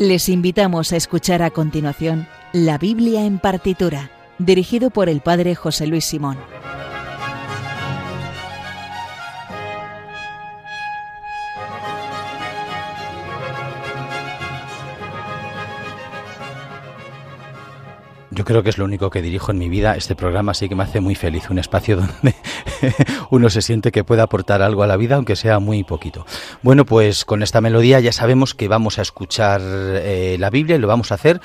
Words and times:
Les 0.00 0.30
invitamos 0.30 0.94
a 0.94 0.96
escuchar 0.96 1.42
a 1.42 1.50
continuación 1.50 2.26
La 2.54 2.78
Biblia 2.78 3.26
en 3.26 3.38
partitura, 3.38 4.10
dirigido 4.38 4.88
por 4.88 5.10
el 5.10 5.20
Padre 5.20 5.54
José 5.54 5.86
Luis 5.86 6.06
Simón. 6.06 6.38
Yo 18.30 18.46
creo 18.46 18.62
que 18.62 18.70
es 18.70 18.78
lo 18.78 18.86
único 18.86 19.10
que 19.10 19.20
dirijo 19.20 19.52
en 19.52 19.58
mi 19.58 19.68
vida. 19.68 19.96
Este 19.96 20.16
programa 20.16 20.54
sí 20.54 20.70
que 20.70 20.74
me 20.74 20.84
hace 20.84 21.02
muy 21.02 21.14
feliz. 21.14 21.50
Un 21.50 21.58
espacio 21.58 21.96
donde 22.22 22.34
uno 23.30 23.50
se 23.50 23.62
siente 23.62 23.92
que 23.92 24.04
puede 24.04 24.22
aportar 24.22 24.62
algo 24.62 24.82
a 24.82 24.86
la 24.86 24.96
vida, 24.96 25.16
aunque 25.16 25.36
sea 25.36 25.58
muy 25.58 25.84
poquito. 25.84 26.26
Bueno, 26.62 26.84
pues 26.84 27.24
con 27.24 27.42
esta 27.42 27.60
melodía 27.60 28.00
ya 28.00 28.12
sabemos 28.12 28.54
que 28.54 28.68
vamos 28.68 28.98
a 28.98 29.02
escuchar 29.02 29.60
eh, 29.62 30.36
la 30.38 30.50
Biblia 30.50 30.76
y 30.76 30.78
lo 30.78 30.88
vamos 30.88 31.12
a 31.12 31.14
hacer 31.14 31.40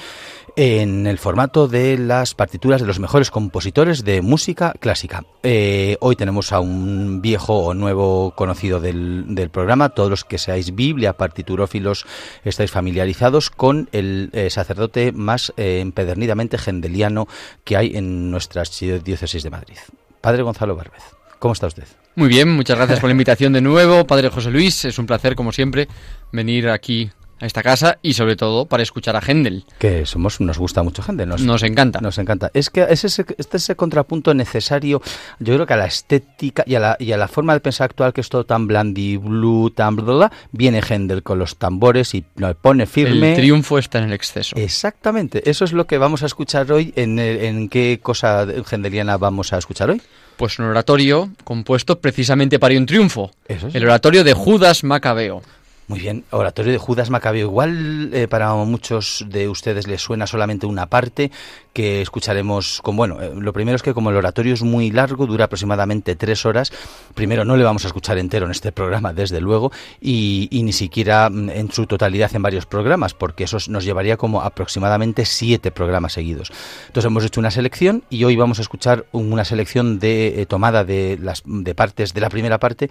en 0.58 1.06
el 1.06 1.18
formato 1.18 1.68
de 1.68 1.98
las 1.98 2.34
partituras 2.34 2.80
de 2.80 2.88
los 2.88 3.00
mejores 3.00 3.30
compositores 3.30 4.06
de 4.06 4.22
música 4.22 4.74
clásica. 4.80 5.26
Eh, 5.44 5.98
hoy 6.00 6.16
tenemos 6.16 6.54
a 6.54 6.62
un 6.62 7.22
viejo 7.22 7.58
o 7.58 7.74
nuevo 7.74 8.32
conocido 8.36 8.80
del, 8.80 9.50
programa. 9.52 9.90
Todos 9.90 10.10
los 10.10 10.24
que 10.24 10.38
seáis 10.38 10.74
Biblia, 10.74 11.18
partiturófilos, 11.18 12.06
estáis 12.46 12.72
familiarizados 12.72 13.50
con 13.50 13.90
el 13.92 14.30
eh, 14.32 14.50
sacerdote 14.50 15.12
más 15.12 15.54
empedernidamente 15.58 16.58
gendeliano 16.58 17.28
que 17.66 17.76
hay 17.76 17.96
en 17.96 18.32
nuestra 18.32 18.64
diócesis 19.04 19.44
de 19.44 19.50
Madrid. 19.50 19.78
Padre 20.22 20.42
Gonzalo 20.42 20.76
Barbez, 20.76 21.15
¿cómo 21.40 21.54
está 21.54 21.68
usted? 21.68 21.86
Muy 22.16 22.30
bien, 22.30 22.50
muchas 22.50 22.78
gracias 22.78 23.00
por 23.00 23.10
la 23.10 23.12
invitación 23.12 23.52
de 23.52 23.62
nuevo, 23.62 24.08
Padre 24.08 24.30
José 24.30 24.50
Luis. 24.50 24.86
Es 24.86 24.98
un 25.00 25.06
placer, 25.06 25.36
como 25.36 25.52
siempre, 25.52 25.90
venir 26.32 26.70
aquí 26.70 27.12
a 27.40 27.46
esta 27.46 27.62
casa 27.62 28.00
y 28.02 28.14
sobre 28.14 28.36
todo 28.36 28.66
para 28.66 28.84
escuchar 28.84 29.16
a 29.16 29.22
Händel. 29.22 29.66
Que 29.80 30.06
somos, 30.06 30.40
nos 30.40 30.58
gusta 30.58 30.84
mucho 30.84 31.04
Händel. 31.06 31.28
Nos, 31.28 31.64
encanta. 31.64 32.00
Nos 32.00 32.18
encanta. 32.18 32.52
Es 32.54 32.70
que 32.70 32.86
es 32.90 33.04
ese, 33.04 33.26
este 33.38 33.58
ese 33.58 33.76
contrapunto 33.76 34.34
necesario, 34.34 35.02
yo 35.40 35.54
creo 35.54 35.66
que 35.66 35.74
a 35.74 35.78
la 35.78 35.88
estética 35.88 36.64
y 36.66 36.76
a 36.76 36.80
la, 36.80 36.98
y 37.00 37.12
a 37.12 37.18
la 37.18 37.28
forma 37.28 37.54
de 37.54 37.60
pensar 37.60 37.86
actual 37.86 38.14
que 38.14 38.22
es 38.22 38.30
todo 38.30 38.46
tan 38.46 38.68
blue 38.68 39.70
tan 39.72 39.96
bla, 39.98 40.32
viene 40.52 40.82
Händel 40.82 41.24
con 41.24 41.40
los 41.40 41.58
tambores 41.58 42.14
y 42.16 42.24
lo 42.38 42.56
pone 42.56 42.86
firme. 42.86 43.32
El 43.32 43.38
triunfo 43.38 43.78
está 43.78 44.00
en 44.00 44.06
el 44.06 44.14
exceso. 44.14 44.56
Exactamente. 44.56 45.50
Eso 45.50 45.66
es 45.66 45.74
lo 45.74 45.86
que 45.86 45.98
vamos 45.98 46.24
a 46.24 46.28
escuchar 46.28 46.72
hoy. 46.72 46.94
¿En, 46.96 47.20
en 47.20 47.68
qué 47.68 48.00
cosa 48.02 48.48
hendeliana 48.72 49.18
vamos 49.18 49.52
a 49.52 49.58
escuchar 49.58 49.90
hoy? 49.90 50.02
Pues 50.38 50.60
un 50.60 50.66
oratorio 50.66 51.30
compuesto 51.44 52.00
precisamente 52.00 52.60
para 52.60 52.78
un 52.78 52.86
triunfo. 52.86 53.32
El 53.48 53.84
oratorio 53.84 54.24
de 54.24 54.34
Judas 54.34 54.84
Macabeo. 54.84 55.42
Muy 55.88 56.00
bien, 56.00 56.24
oratorio 56.32 56.72
de 56.72 56.78
Judas 56.80 57.10
Macabeo. 57.12 57.48
Igual 57.48 58.10
eh, 58.12 58.28
para 58.28 58.54
muchos 58.56 59.24
de 59.30 59.48
ustedes 59.48 59.88
les 59.88 60.02
suena 60.02 60.26
solamente 60.26 60.66
una 60.66 60.88
parte 60.88 61.32
que 61.76 62.02
escucharemos 62.02 62.80
con, 62.82 62.96
bueno, 62.96 63.22
eh, 63.22 63.34
lo 63.36 63.52
primero 63.52 63.76
es 63.76 63.84
que 63.84 63.94
como 63.94 64.10
el 64.10 64.16
oratorio 64.16 64.54
es 64.54 64.64
muy 64.64 64.92
largo, 64.92 65.28
dura 65.28 65.46
aproximadamente 65.46 66.16
tres 66.16 66.46
horas, 66.46 66.72
primero 67.14 67.44
no 67.44 67.58
le 67.58 67.66
vamos 67.66 67.84
a 67.84 67.88
escuchar 67.88 68.18
entero 68.18 68.46
en 68.46 68.52
este 68.54 68.72
programa, 68.72 69.12
desde 69.12 69.42
luego, 69.42 69.74
y, 70.00 70.48
ni 70.52 70.72
siquiera 70.72 71.30
mm, 71.30 71.50
en 71.50 71.72
su 71.74 71.86
totalidad 71.86 72.34
en 72.34 72.42
varios 72.42 72.66
programas, 72.66 73.14
porque 73.14 73.44
eso 73.44 73.58
nos 73.68 73.84
llevaría 73.84 74.16
como 74.16 74.42
aproximadamente 74.42 75.26
siete 75.26 75.70
programas 75.70 76.14
seguidos. 76.14 76.50
Entonces 76.88 77.08
hemos 77.08 77.26
hecho 77.26 77.42
una 77.42 77.52
selección 77.52 78.04
y 78.10 78.24
hoy 78.24 78.38
vamos 78.38 78.60
a 78.60 78.62
escuchar 78.62 79.06
una 79.12 79.44
selección 79.44 80.00
de 80.00 80.42
eh, 80.42 80.46
tomada 80.46 80.86
de 80.86 81.20
las 81.22 81.44
de 81.44 81.76
partes 81.76 82.14
de 82.14 82.22
la 82.22 82.30
primera 82.30 82.58
parte, 82.58 82.90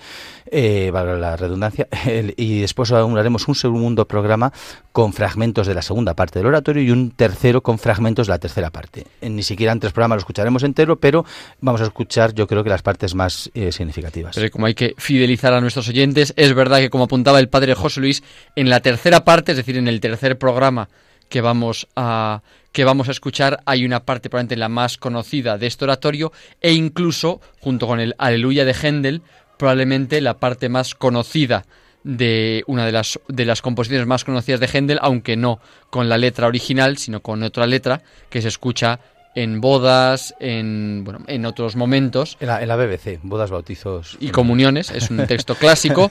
eh, 0.51 0.91
la 0.93 1.37
redundancia, 1.37 1.89
y 2.37 2.61
después 2.61 2.93
haremos 2.93 3.49
un 3.49 3.55
segundo 3.55 4.07
programa 4.07 4.53
con 4.93 5.15
fragmentos 5.15 5.67
de 5.67 5.75
la 5.75 5.81
segunda 5.81 6.13
parte 6.13 6.39
del 6.39 6.49
oratorio 6.49 6.83
y 6.83 6.91
un 6.91 7.13
tercero 7.13 7.63
con 7.63 7.79
fragmentos 7.79 8.27
de 8.27 8.33
la 8.33 8.39
tercera 8.39 8.74
parte. 8.75 9.07
Ni 9.23 9.43
siquiera 9.43 9.73
en 9.73 9.81
tres 9.81 9.95
programas 9.95 10.17
lo 10.17 10.21
escucharemos 10.21 10.63
entero, 10.63 10.97
pero 10.97 11.25
vamos 11.63 11.81
a 11.81 11.85
escuchar 11.85 12.35
yo 12.35 12.47
creo 12.47 12.63
que 12.63 12.69
las 12.69 12.83
partes 12.83 13.15
más 13.15 13.51
eh, 13.55 13.73
significativas. 13.73 14.35
Pero 14.35 14.51
como 14.51 14.67
hay 14.67 14.75
que 14.75 14.95
fidelizar 14.99 15.55
a 15.55 15.63
nuestros 15.63 15.89
oyentes, 15.89 16.35
es 16.37 16.53
verdad 16.53 16.81
que 16.81 16.91
como 16.91 17.05
apuntaba 17.05 17.41
el 17.41 17.49
padre 17.49 17.75
José 17.75 18.01
Luis, 18.01 18.23
en 18.57 18.69
la 18.69 18.81
tercera 18.81 19.25
parte, 19.25 19.53
es 19.53 19.57
decir, 19.57 19.79
en 19.79 19.89
el 19.89 20.01
tercer 20.01 20.37
programa 20.37 20.91
que 21.31 21.41
vamos 21.41 21.89
a 21.97 22.43
que 22.73 22.85
vamos 22.85 23.09
a 23.09 23.13
escuchar 23.13 23.61
hay 23.67 23.85
una 23.85 24.05
parte 24.05 24.29
probablemente 24.29 24.57
la 24.57 24.69
más 24.69 24.99
conocida 24.99 25.59
de 25.59 25.69
este 25.69 25.85
oratorio 25.85 26.33
e 26.61 26.73
incluso 26.73 27.41
junto 27.61 27.87
con 27.87 28.01
el 28.01 28.15
Aleluya 28.19 28.65
de 28.65 28.75
Händel 28.75 29.23
probablemente 29.57 30.21
la 30.21 30.39
parte 30.39 30.69
más 30.69 30.95
conocida 30.95 31.65
de 32.05 32.63
una 32.67 32.87
de 32.87 32.93
las, 32.93 33.19
de 33.29 33.45
las 33.45 33.63
composiciones 33.63 34.07
más 34.07 34.25
conocidas 34.25 34.61
de 34.61 34.69
Händel, 34.69 34.99
aunque 35.03 35.37
no 35.37 35.59
con 35.91 36.09
la 36.09 36.19
letra 36.19 36.47
original, 36.47 36.99
sino 36.99 37.21
con 37.21 37.43
otra 37.43 37.67
letra 37.67 38.03
que 38.31 38.43
se 38.43 38.49
escucha 38.49 39.01
en 39.35 39.61
bodas, 39.61 40.35
en, 40.39 41.03
bueno, 41.05 41.25
en 41.27 41.45
otros 41.45 41.77
momentos. 41.77 42.37
En 42.41 42.47
la, 42.47 42.77
BBC, 42.77 43.19
bodas, 43.23 43.51
bautizos. 43.51 44.17
Y 44.21 44.31
comuniones, 44.31 44.91
es 44.91 45.11
un 45.11 45.27
texto 45.27 45.55
clásico, 45.59 46.11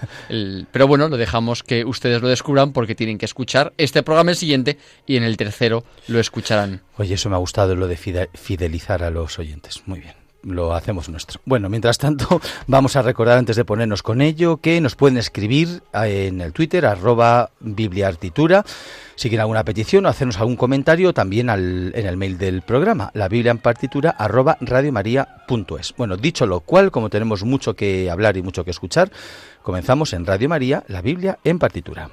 pero 0.72 0.88
bueno, 0.88 1.08
lo 1.08 1.18
dejamos 1.18 1.64
que 1.64 1.86
ustedes 1.86 2.22
lo 2.22 2.28
descubran 2.28 2.74
porque 2.74 2.96
tienen 2.96 3.18
que 3.18 3.26
escuchar 3.26 3.74
este 3.78 4.04
programa 4.04 4.32
el 4.32 4.38
siguiente 4.38 4.78
y 5.06 5.16
en 5.16 5.24
el 5.24 5.38
tercero 5.38 5.84
lo 6.08 6.20
escucharán. 6.20 6.82
Oye, 6.98 7.14
eso 7.14 7.30
me 7.30 7.36
ha 7.36 7.40
gustado, 7.40 7.76
lo 7.76 7.88
de 7.88 8.30
fidelizar 8.34 9.04
a 9.04 9.10
los 9.10 9.40
oyentes. 9.40 9.84
Muy 9.86 10.02
bien 10.02 10.23
lo 10.44 10.74
hacemos 10.74 11.10
nuestro. 11.10 11.42
Bueno, 11.46 11.70
mientras 11.70 11.98
tanto, 11.98 12.42
vamos 12.68 12.96
a 12.96 13.02
recordar 13.02 13.38
antes 13.38 13.56
de 13.56 13.66
ponernos 13.66 14.04
con 14.04 14.22
ello 14.22 14.58
que 14.58 14.80
nos 14.82 14.96
pueden 14.96 15.18
escribir 15.18 15.84
en 15.94 16.42
el 16.42 16.54
Twitter, 16.54 16.86
arroba 16.86 17.52
bibliartitura, 17.60 18.64
si 19.16 19.30
quieren 19.30 19.42
alguna 19.42 19.64
petición 19.64 20.06
o 20.06 20.10
hacernos 20.10 20.38
algún 20.38 20.56
comentario 20.56 21.14
también 21.14 21.50
al, 21.50 21.92
en 21.96 22.06
el 22.06 22.18
mail 22.18 22.38
del 22.38 22.62
programa, 22.62 23.12
la 23.14 23.30
biblia 23.30 23.52
en 23.52 23.60
partitura, 23.60 24.12
arroba 24.12 24.58
radiomaria.es. 24.60 25.94
Bueno, 25.98 26.18
dicho 26.18 26.46
lo 26.46 26.62
cual, 26.62 26.92
como 26.92 27.10
tenemos 27.10 27.44
mucho 27.44 27.76
que 27.76 28.10
hablar 28.10 28.38
y 28.38 28.42
mucho 28.42 28.64
que 28.64 28.72
escuchar, 28.72 29.12
comenzamos 29.62 30.14
en 30.14 30.26
Radio 30.26 30.50
María, 30.50 30.84
la 30.88 31.02
Biblia 31.02 31.40
en 31.44 31.60
partitura. 31.60 32.10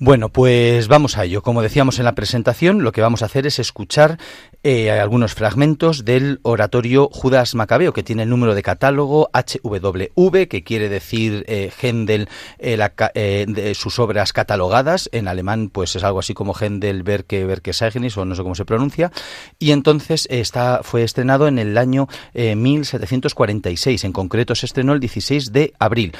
Bueno, 0.00 0.28
pues 0.28 0.86
vamos 0.86 1.18
a 1.18 1.24
ello. 1.24 1.42
Como 1.42 1.60
decíamos 1.60 1.98
en 1.98 2.04
la 2.04 2.14
presentación, 2.14 2.84
lo 2.84 2.92
que 2.92 3.00
vamos 3.00 3.22
a 3.22 3.24
hacer 3.24 3.48
es 3.48 3.58
escuchar 3.58 4.18
eh, 4.62 4.92
algunos 4.92 5.34
fragmentos 5.34 6.04
del 6.04 6.38
oratorio 6.42 7.08
Judas 7.12 7.56
Macabeo, 7.56 7.92
que 7.92 8.04
tiene 8.04 8.22
el 8.22 8.28
número 8.28 8.54
de 8.54 8.62
catálogo 8.62 9.28
HWV, 9.32 10.46
que 10.46 10.62
quiere 10.62 10.88
decir 10.88 11.44
eh, 11.48 11.72
Händel, 11.82 12.28
eh, 12.58 13.46
de 13.48 13.74
sus 13.74 13.98
obras 13.98 14.32
catalogadas. 14.32 15.08
En 15.10 15.26
alemán, 15.26 15.68
pues 15.68 15.96
es 15.96 16.04
algo 16.04 16.20
así 16.20 16.32
como 16.32 16.54
Händel 16.54 17.02
Werke 17.02 17.44
Werkesagnis, 17.44 18.16
o 18.18 18.24
no 18.24 18.36
sé 18.36 18.42
cómo 18.42 18.54
se 18.54 18.64
pronuncia. 18.64 19.10
Y 19.58 19.72
entonces 19.72 20.28
está, 20.30 20.82
fue 20.84 21.02
estrenado 21.02 21.48
en 21.48 21.58
el 21.58 21.76
año 21.76 22.06
1746. 22.34 24.04
En 24.04 24.12
concreto, 24.12 24.54
se 24.54 24.66
estrenó 24.66 24.92
el 24.92 25.00
16 25.00 25.52
de 25.52 25.72
abril. 25.80 26.12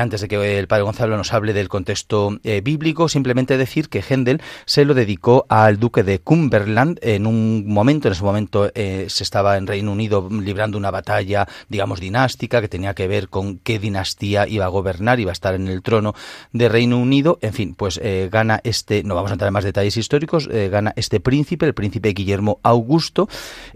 antes 0.00 0.22
de 0.22 0.28
que 0.28 0.58
el 0.58 0.66
padre 0.66 0.84
Gonzalo 0.84 1.18
nos 1.18 1.32
hable 1.34 1.52
del 1.52 1.68
contexto 1.68 2.38
bíblico, 2.62 3.01
simplemente 3.08 3.56
decir 3.56 3.88
que 3.88 4.02
Händel 4.02 4.40
se 4.64 4.84
lo 4.84 4.94
dedicó 4.94 5.46
al 5.48 5.78
duque 5.78 6.02
de 6.02 6.18
Cumberland 6.18 6.98
en 7.02 7.26
un 7.26 7.64
momento, 7.66 8.08
en 8.08 8.12
ese 8.12 8.24
momento 8.24 8.70
eh, 8.74 9.06
se 9.08 9.22
estaba 9.22 9.56
en 9.56 9.66
Reino 9.66 9.92
Unido 9.92 10.28
librando 10.30 10.78
una 10.78 10.90
batalla, 10.90 11.46
digamos, 11.68 12.00
dinástica 12.00 12.60
que 12.60 12.68
tenía 12.68 12.94
que 12.94 13.08
ver 13.08 13.28
con 13.28 13.58
qué 13.58 13.78
dinastía 13.78 14.46
iba 14.46 14.64
a 14.64 14.68
gobernar, 14.68 15.20
iba 15.20 15.30
a 15.30 15.32
estar 15.32 15.54
en 15.54 15.68
el 15.68 15.82
trono 15.82 16.14
de 16.52 16.68
Reino 16.68 16.98
Unido. 16.98 17.38
En 17.42 17.52
fin, 17.52 17.74
pues 17.74 18.00
eh, 18.02 18.28
gana 18.30 18.60
este, 18.64 19.02
no 19.02 19.14
vamos 19.14 19.30
a 19.30 19.34
entrar 19.34 19.48
en 19.48 19.54
más 19.54 19.64
detalles 19.64 19.96
históricos, 19.96 20.48
eh, 20.50 20.68
gana 20.70 20.92
este 20.96 21.20
príncipe, 21.20 21.66
el 21.66 21.74
príncipe 21.74 22.10
Guillermo 22.10 22.60
Augusto, 22.62 23.28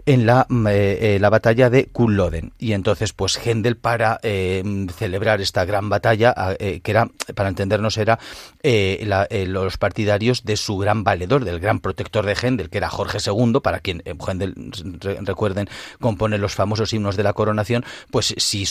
en 0.05 0.25
la, 0.25 0.45
mm, 0.49 0.67
la 1.19 1.29
batalla 1.29 1.69
de 1.69 1.85
Culloden. 1.85 2.53
Y 2.59 2.73
entonces, 2.73 3.13
pues 3.13 3.37
Händel, 3.37 3.77
para 3.77 4.19
celebrar 4.21 5.41
esta 5.41 5.65
gran 5.65 5.89
batalla, 5.89 6.33
que 6.57 6.81
era, 6.91 7.09
para 7.35 7.49
entendernos, 7.49 7.97
era 7.97 8.19
la 8.63 9.16
eh, 9.25 9.45
los 9.45 9.77
partidarios 9.77 10.43
de 10.43 10.57
su 10.57 10.77
gran 10.77 11.03
valedor, 11.03 11.45
del 11.45 11.59
gran 11.59 11.79
protector 11.79 12.25
de 12.25 12.35
Händel, 12.35 12.69
que 12.69 12.77
era 12.77 12.89
Jorge 12.89 13.19
II, 13.25 13.59
para 13.61 13.79
quien 13.79 14.01
eh, 14.05 14.13
Händel, 14.15 14.55
recuerden, 15.21 15.67
compone 15.99 16.37
los 16.37 16.55
famosos 16.55 16.93
himnos 16.93 17.15
de 17.15 17.23
la 17.23 17.33
coronación, 17.33 17.85
pues 18.11 18.33
si 18.37 18.65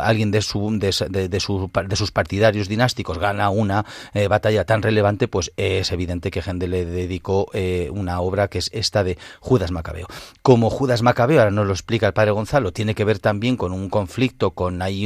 alguien 0.00 0.30
de, 0.30 0.42
su, 0.42 0.78
de, 0.78 1.40
sus 1.40 2.10
partidarios 2.10 2.68
dinásticos 2.68 3.18
gana 3.18 3.50
una 3.50 3.84
eh, 4.14 4.28
batalla 4.28 4.64
tan 4.64 4.82
relevante, 4.82 5.28
pues 5.28 5.52
es 5.56 5.90
evidente 5.92 6.30
que 6.30 6.40
Händel 6.40 6.70
le 6.70 6.84
dedicó 6.84 7.50
una 7.90 8.20
obra 8.20 8.48
que 8.48 8.58
es 8.58 8.70
esta 8.72 9.04
de 9.04 9.18
Judas 9.40 9.70
Macabeo. 9.70 10.06
Como 10.42 10.70
Judas 10.70 11.02
Macabeo, 11.02 11.40
ahora 11.40 11.50
nos 11.50 11.66
lo 11.66 11.72
explica 11.72 12.06
el 12.06 12.12
padre 12.12 12.30
Gonzalo, 12.30 12.72
tiene 12.72 12.94
que 12.94 13.04
ver 13.04 13.18
también 13.18 13.56
con 13.56 13.72
un 13.72 13.88
conflicto, 13.88 14.52
con 14.52 14.82
ahí 14.82 15.02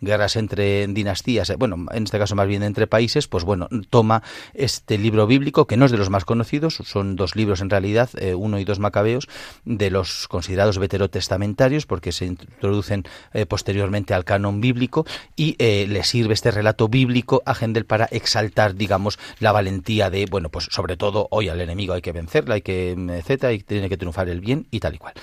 guerras 0.00 0.36
entre 0.36 0.86
dinastías, 0.88 1.52
bueno, 1.58 1.86
en 1.92 2.04
este 2.04 2.18
caso 2.18 2.34
más 2.34 2.46
bien 2.46 2.62
entre 2.62 2.86
países, 2.86 3.28
pues 3.28 3.44
bueno, 3.44 3.68
toma 3.82 4.22
este 4.54 4.98
libro 4.98 5.26
bíblico, 5.26 5.66
que 5.66 5.76
no 5.76 5.84
es 5.84 5.90
de 5.90 5.98
los 5.98 6.10
más 6.10 6.24
conocidos, 6.24 6.74
son 6.84 7.16
dos 7.16 7.36
libros 7.36 7.60
en 7.60 7.70
realidad, 7.70 8.10
eh, 8.18 8.34
uno 8.34 8.58
y 8.58 8.64
dos 8.64 8.78
macabeos, 8.78 9.28
de 9.64 9.90
los 9.90 10.28
considerados 10.28 10.78
veterotestamentarios, 10.78 11.86
porque 11.86 12.12
se 12.12 12.26
introducen 12.26 13.04
eh, 13.32 13.46
posteriormente 13.46 14.14
al 14.14 14.24
canon 14.24 14.60
bíblico, 14.60 15.06
y 15.36 15.56
eh, 15.58 15.86
le 15.88 16.04
sirve 16.04 16.34
este 16.34 16.50
relato 16.50 16.88
bíblico 16.88 17.42
a 17.46 17.54
Gendel 17.54 17.84
para 17.84 18.06
exaltar, 18.06 18.74
digamos, 18.74 19.18
la 19.40 19.52
valentía 19.52 20.10
de, 20.10 20.26
bueno, 20.26 20.48
pues 20.48 20.68
sobre 20.70 20.96
todo 20.96 21.28
hoy 21.30 21.48
al 21.48 21.60
enemigo 21.60 21.94
hay 21.94 22.02
que 22.02 22.12
vencerla, 22.12 22.54
hay 22.54 22.62
que, 22.62 22.92
etcétera, 22.92 23.52
y 23.52 23.60
tiene 23.60 23.88
que 23.88 23.96
triunfar 23.96 24.28
el 24.28 24.40
bien 24.40 24.66
y 24.70 24.80
tal 24.80 24.94
y 24.94 24.98
cual. 24.98 25.14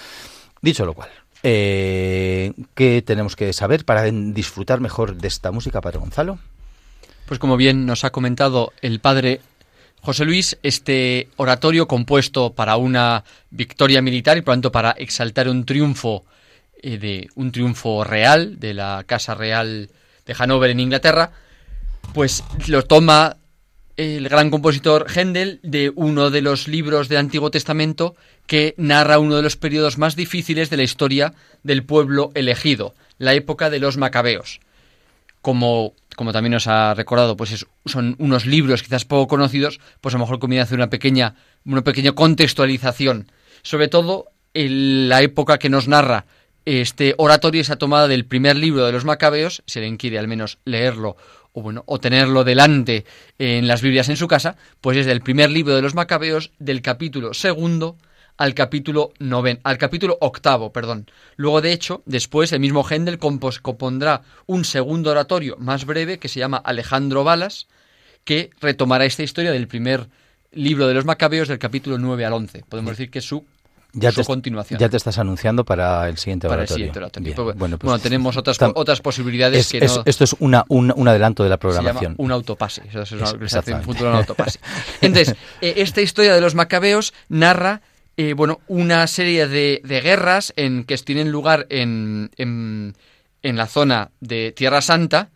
Dicho 0.61 0.85
lo 0.85 0.93
cual, 0.93 1.09
¿qué 1.41 3.03
tenemos 3.05 3.35
que 3.35 3.53
saber 3.53 3.85
para 3.85 4.03
disfrutar 4.03 4.81
mejor 4.81 5.15
de 5.15 5.27
esta 5.27 5.51
música, 5.51 5.79
Padre 5.81 5.99
Gonzalo? 5.99 6.37
Pues 7.29 7.37
como 7.37 7.57
bien 7.57 7.85
nos 7.85 8.05
ha 8.05 8.09
comentado 8.09 8.73
el 8.81 9.01
Padre 9.01 9.39
José 10.01 10.25
Luis, 10.25 10.57
este 10.63 11.27
oratorio 11.35 11.87
compuesto 11.87 12.53
para 12.53 12.75
una 12.75 13.23
victoria 13.51 14.01
militar 14.01 14.35
y 14.35 14.41
por 14.41 14.53
lo 14.53 14.55
tanto 14.55 14.71
para 14.71 14.89
exaltar 14.93 15.47
un 15.47 15.63
triunfo 15.63 16.25
eh, 16.81 16.97
de 16.97 17.29
un 17.35 17.51
triunfo 17.51 18.03
real 18.03 18.59
de 18.59 18.73
la 18.73 19.03
Casa 19.05 19.35
Real 19.35 19.91
de 20.25 20.35
Hanover 20.39 20.71
en 20.71 20.79
Inglaterra, 20.79 21.31
pues 22.15 22.43
lo 22.65 22.83
toma 22.85 23.37
el 23.95 24.27
gran 24.27 24.49
compositor 24.49 25.05
Händel 25.15 25.59
de 25.61 25.91
uno 25.93 26.31
de 26.31 26.41
los 26.41 26.67
libros 26.67 27.09
del 27.09 27.19
Antiguo 27.19 27.51
Testamento 27.51 28.15
que 28.47 28.73
narra 28.77 29.19
uno 29.19 29.35
de 29.35 29.43
los 29.43 29.55
periodos 29.55 29.99
más 29.99 30.15
difíciles 30.15 30.71
de 30.71 30.77
la 30.77 30.83
historia 30.83 31.35
del 31.61 31.83
pueblo 31.83 32.31
elegido, 32.33 32.95
la 33.19 33.35
época 33.35 33.69
de 33.69 33.77
los 33.77 33.97
macabeos. 33.97 34.61
Como, 35.41 35.93
como 36.15 36.33
también 36.33 36.51
nos 36.51 36.67
ha 36.67 36.93
recordado, 36.93 37.37
pues 37.37 37.65
son 37.85 38.15
unos 38.19 38.45
libros 38.45 38.83
quizás 38.83 39.05
poco 39.05 39.27
conocidos, 39.27 39.79
pues 40.01 40.13
a 40.13 40.17
lo 40.17 40.25
mejor 40.25 40.39
conviene 40.39 40.63
hacer 40.63 40.77
una 40.77 40.89
pequeña, 40.89 41.35
una 41.65 41.83
pequeña 41.83 42.11
contextualización. 42.11 43.31
Sobre 43.61 43.87
todo 43.87 44.25
en 44.53 45.09
la 45.09 45.21
época 45.21 45.59
que 45.59 45.69
nos 45.69 45.87
narra 45.87 46.25
este 46.65 47.15
oratorio 47.17 47.61
esa 47.61 47.77
tomada 47.77 48.07
del 48.07 48.25
primer 48.25 48.57
libro 48.57 48.85
de 48.85 48.91
los 48.91 49.05
macabeos, 49.05 49.63
si 49.65 49.79
alguien 49.79 49.97
quiere 49.97 50.19
al 50.19 50.27
menos 50.27 50.59
leerlo 50.65 51.15
o 51.53 51.61
bueno, 51.61 51.83
o 51.87 51.99
tenerlo 51.99 52.43
delante 52.43 53.05
en 53.37 53.67
las 53.67 53.81
Biblias 53.81 54.09
en 54.09 54.17
su 54.17 54.27
casa, 54.27 54.55
pues 54.81 54.97
es 54.97 55.05
del 55.05 55.21
primer 55.21 55.49
libro 55.49 55.75
de 55.75 55.81
los 55.81 55.95
Macabeos, 55.95 56.51
del 56.59 56.81
capítulo 56.81 57.33
segundo 57.33 57.97
al 58.39 58.53
capítulo 58.53 59.11
noven, 59.19 59.59
al 59.63 59.77
capítulo 59.77 60.17
octavo, 60.21 60.71
perdón. 60.71 61.11
Luego, 61.35 61.59
de 61.59 61.73
hecho, 61.73 62.01
después 62.05 62.53
el 62.53 62.61
mismo 62.61 62.85
Händel 62.89 63.19
compondrá 63.19 64.21
un 64.47 64.63
segundo 64.63 65.11
oratorio 65.11 65.57
más 65.59 65.85
breve 65.85 66.19
que 66.19 66.29
se 66.29 66.39
llama 66.39 66.57
Alejandro 66.57 67.25
Balas, 67.25 67.67
que 68.23 68.49
retomará 68.61 69.03
esta 69.03 69.23
historia 69.23 69.51
del 69.51 69.67
primer 69.67 70.07
libro 70.53 70.87
de 70.87 70.93
los 70.93 71.03
Macabeos 71.03 71.49
del 71.49 71.59
capítulo 71.59 71.97
9 71.97 72.25
al 72.25 72.33
11. 72.33 72.63
Podemos 72.69 72.91
decir 72.91 73.11
que 73.11 73.19
es 73.19 73.25
su 73.25 73.45
ya 73.91 74.13
te, 74.13 74.23
continuación. 74.23 74.79
Ya 74.79 74.87
te 74.87 74.95
estás 74.95 75.17
anunciando 75.17 75.65
para 75.65 76.07
el 76.07 76.17
siguiente 76.17 76.47
para 76.47 76.61
oratorio. 76.61 76.85
El 76.85 76.91
siguiente 76.93 77.41
pues, 77.43 77.57
bueno, 77.57 77.77
pues 77.77 78.01
tenemos 78.01 78.37
otras, 78.37 78.57
otras 78.73 79.01
posibilidades 79.01 79.67
que 79.67 79.81
no... 79.81 80.03
Esto 80.05 80.23
es 80.23 80.35
una, 80.39 80.63
un, 80.69 81.07
adelanto 81.09 81.43
de 81.43 81.49
la 81.49 81.57
programación. 81.57 82.15
un 82.17 82.31
autopase. 82.31 82.83
Eso 82.87 83.01
es, 83.01 83.11
un 83.11 83.83
futuro 83.83 84.11
un 84.11 84.15
autopase. 84.15 84.59
Entonces, 85.01 85.35
eh, 85.61 85.73
esta 85.77 85.99
historia 85.99 86.33
de 86.33 86.39
los 86.39 86.55
macabeos 86.55 87.13
narra 87.27 87.81
eh, 88.21 88.33
bueno, 88.33 88.59
una 88.67 89.07
serie 89.07 89.47
de, 89.47 89.81
de, 89.81 90.01
guerras 90.01 90.51
en, 90.57 90.83
que 90.83 90.97
tienen 90.97 91.31
lugar 91.31 91.67
en, 91.69 92.29
en, 92.35 92.93
la 93.41 93.65
zona 93.65 94.11
de 94.19 94.51
Tierra 94.51 94.81
Santa, 94.81 95.29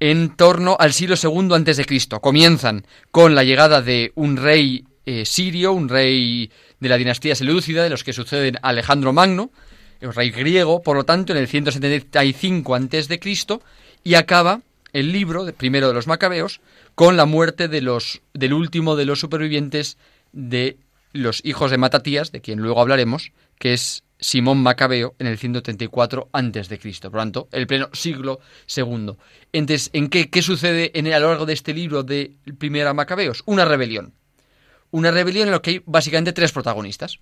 en 0.00 0.34
torno 0.34 0.76
al 0.80 0.92
siglo 0.92 1.14
II 1.14 1.54
antes 1.54 1.76
de 1.76 1.84
Cristo. 1.84 2.20
Comienzan 2.20 2.84
con 3.12 3.36
la 3.36 3.44
llegada 3.44 3.82
de 3.82 4.10
un 4.16 4.36
rey 4.36 4.84
eh, 5.04 5.24
sirio, 5.26 5.74
un 5.74 5.88
rey 5.88 6.50
de 6.80 6.88
la 6.88 6.96
dinastía 6.96 7.36
selúcida, 7.36 7.84
de 7.84 7.90
los 7.90 8.02
que 8.02 8.12
suceden 8.12 8.58
Alejandro 8.62 9.12
Magno, 9.12 9.52
el 10.00 10.12
rey 10.12 10.32
griego, 10.32 10.82
por 10.82 10.96
lo 10.96 11.04
tanto, 11.04 11.34
en 11.34 11.38
el 11.38 11.46
175 11.46 12.74
a.C., 12.74 13.60
y 14.02 14.14
acaba 14.14 14.60
el 14.92 15.12
libro, 15.12 15.44
de, 15.44 15.52
primero 15.52 15.86
de 15.86 15.94
los 15.94 16.08
macabeos, 16.08 16.60
con 16.96 17.16
la 17.16 17.26
muerte 17.26 17.68
de 17.68 17.80
los, 17.80 18.22
del 18.34 18.54
último 18.54 18.96
de 18.96 19.04
los 19.04 19.20
supervivientes 19.20 19.98
de 20.32 20.78
los 21.16 21.44
hijos 21.44 21.70
de 21.70 21.78
Matatías, 21.78 22.32
de 22.32 22.40
quien 22.40 22.60
luego 22.60 22.80
hablaremos, 22.80 23.32
que 23.58 23.74
es 23.74 24.04
Simón 24.18 24.62
Macabeo 24.62 25.14
en 25.18 25.26
el 25.26 25.38
134 25.38 26.30
a.C. 26.32 26.78
Por 27.02 27.12
lo 27.12 27.18
tanto, 27.18 27.48
el 27.52 27.66
pleno 27.66 27.88
siglo 27.92 28.40
II. 28.74 29.12
Entonces, 29.52 29.90
¿en 29.92 30.08
qué, 30.08 30.30
qué 30.30 30.42
sucede 30.42 30.92
en, 30.98 31.12
a 31.12 31.18
lo 31.18 31.28
largo 31.28 31.46
de 31.46 31.52
este 31.52 31.74
libro 31.74 32.02
de 32.02 32.36
Primera 32.58 32.94
Macabeos? 32.94 33.42
Una 33.46 33.64
rebelión 33.64 34.14
una 34.90 35.10
rebelión 35.10 35.48
en 35.48 35.52
la 35.52 35.60
que 35.60 35.70
hay 35.70 35.82
básicamente 35.84 36.32
tres 36.32 36.52
protagonistas. 36.52 37.18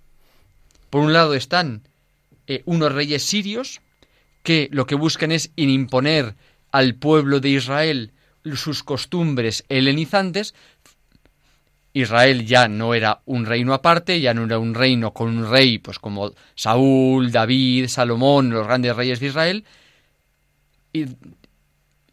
Por 0.89 1.01
un 1.01 1.13
lado 1.13 1.33
están 1.33 1.87
eh, 2.47 2.61
unos 2.65 2.91
reyes 2.91 3.23
sirios 3.23 3.81
que 4.43 4.69
lo 4.71 4.85
que 4.85 4.95
buscan 4.95 5.31
es 5.31 5.51
imponer 5.55 6.35
al 6.71 6.95
pueblo 6.95 7.39
de 7.39 7.49
Israel 7.49 8.11
sus 8.55 8.83
costumbres 8.83 9.65
helenizantes. 9.69 10.53
Israel 11.95 12.45
ya 12.45 12.67
no 12.67 12.93
era 12.93 13.21
un 13.23 13.45
reino 13.45 13.73
aparte, 13.73 14.19
ya 14.19 14.33
no 14.33 14.43
era 14.43 14.59
un 14.59 14.73
reino 14.73 15.13
con 15.13 15.29
un 15.29 15.49
rey 15.49 15.77
pues 15.77 15.97
como 15.97 16.33
Saúl, 16.53 17.31
David, 17.31 17.87
Salomón, 17.87 18.49
los 18.49 18.67
grandes 18.67 18.93
reyes 18.97 19.21
de 19.21 19.27
Israel. 19.27 19.63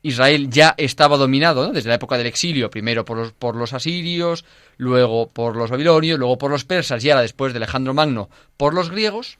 Israel 0.02 0.50
ya 0.50 0.76
estaba 0.78 1.16
dominado 1.16 1.72
desde 1.72 1.88
la 1.88 1.96
época 1.96 2.16
del 2.16 2.28
exilio, 2.28 2.70
primero 2.70 3.04
por 3.04 3.16
los, 3.18 3.32
por 3.32 3.56
los 3.56 3.72
asirios, 3.72 4.44
luego 4.76 5.28
por 5.28 5.56
los 5.56 5.68
babilonios, 5.68 6.16
luego 6.16 6.38
por 6.38 6.52
los 6.52 6.64
persas 6.64 7.02
y 7.02 7.10
ahora 7.10 7.22
después 7.22 7.52
de 7.52 7.56
Alejandro 7.56 7.92
Magno 7.92 8.30
por 8.56 8.74
los 8.74 8.88
griegos. 8.88 9.36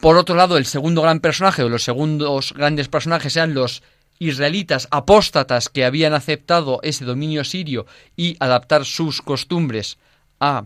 Por 0.00 0.16
otro 0.16 0.34
lado, 0.34 0.56
el 0.56 0.66
segundo 0.66 1.02
gran 1.02 1.20
personaje 1.20 1.62
o 1.62 1.68
los 1.68 1.84
segundos 1.84 2.54
grandes 2.54 2.88
personajes 2.88 3.36
eran 3.36 3.54
los 3.54 3.84
israelitas 4.18 4.88
apóstatas 4.90 5.68
que 5.68 5.84
habían 5.84 6.14
aceptado 6.14 6.80
ese 6.82 7.04
dominio 7.04 7.44
sirio 7.44 7.86
y 8.16 8.36
adaptar 8.40 8.84
sus 8.84 9.22
costumbres 9.22 9.98
a, 10.40 10.64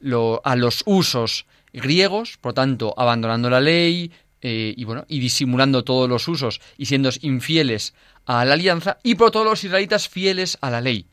los 0.00 0.82
usos 0.86 1.46
griegos, 1.72 2.36
por 2.40 2.52
tanto, 2.54 2.94
abandonando 2.96 3.50
la 3.50 3.60
ley, 3.60 4.12
eh, 4.40 4.74
y 4.76 4.84
bueno, 4.84 5.04
y 5.08 5.18
disimulando 5.18 5.82
todos 5.82 6.08
los 6.08 6.28
usos 6.28 6.60
y 6.76 6.86
siendo 6.86 7.10
infieles 7.22 7.94
a 8.26 8.44
la 8.44 8.54
alianza, 8.54 8.98
y 9.02 9.16
por 9.16 9.30
todos 9.30 9.46
los 9.46 9.64
israelitas 9.64 10.08
fieles 10.08 10.58
a 10.60 10.70
la 10.70 10.80
ley, 10.80 11.06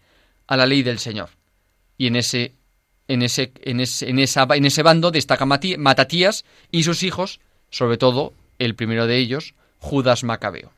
a 0.48 0.58
la 0.58 0.66
ley 0.66 0.84
del 0.84 1.00
Señor. 1.00 1.30
Y 1.98 2.08
en 2.08 2.18
ese, 2.18 2.54
en 3.08 3.22
ese, 3.22 3.52
en 3.62 3.80
ese, 3.80 4.10
en 4.10 4.20
esa, 4.20 4.48
ese 4.54 4.84
bando 4.84 5.12
destaca 5.12 5.46
Matatías 5.46 6.46
y 6.72 6.84
sus 6.84 7.04
hijos, 7.04 7.40
sobre 7.70 7.98
todo 7.98 8.34
el 8.60 8.76
primero 8.76 9.08
de 9.08 9.18
ellos, 9.18 9.56
Judas 9.80 10.24
Macabeo. 10.24 10.72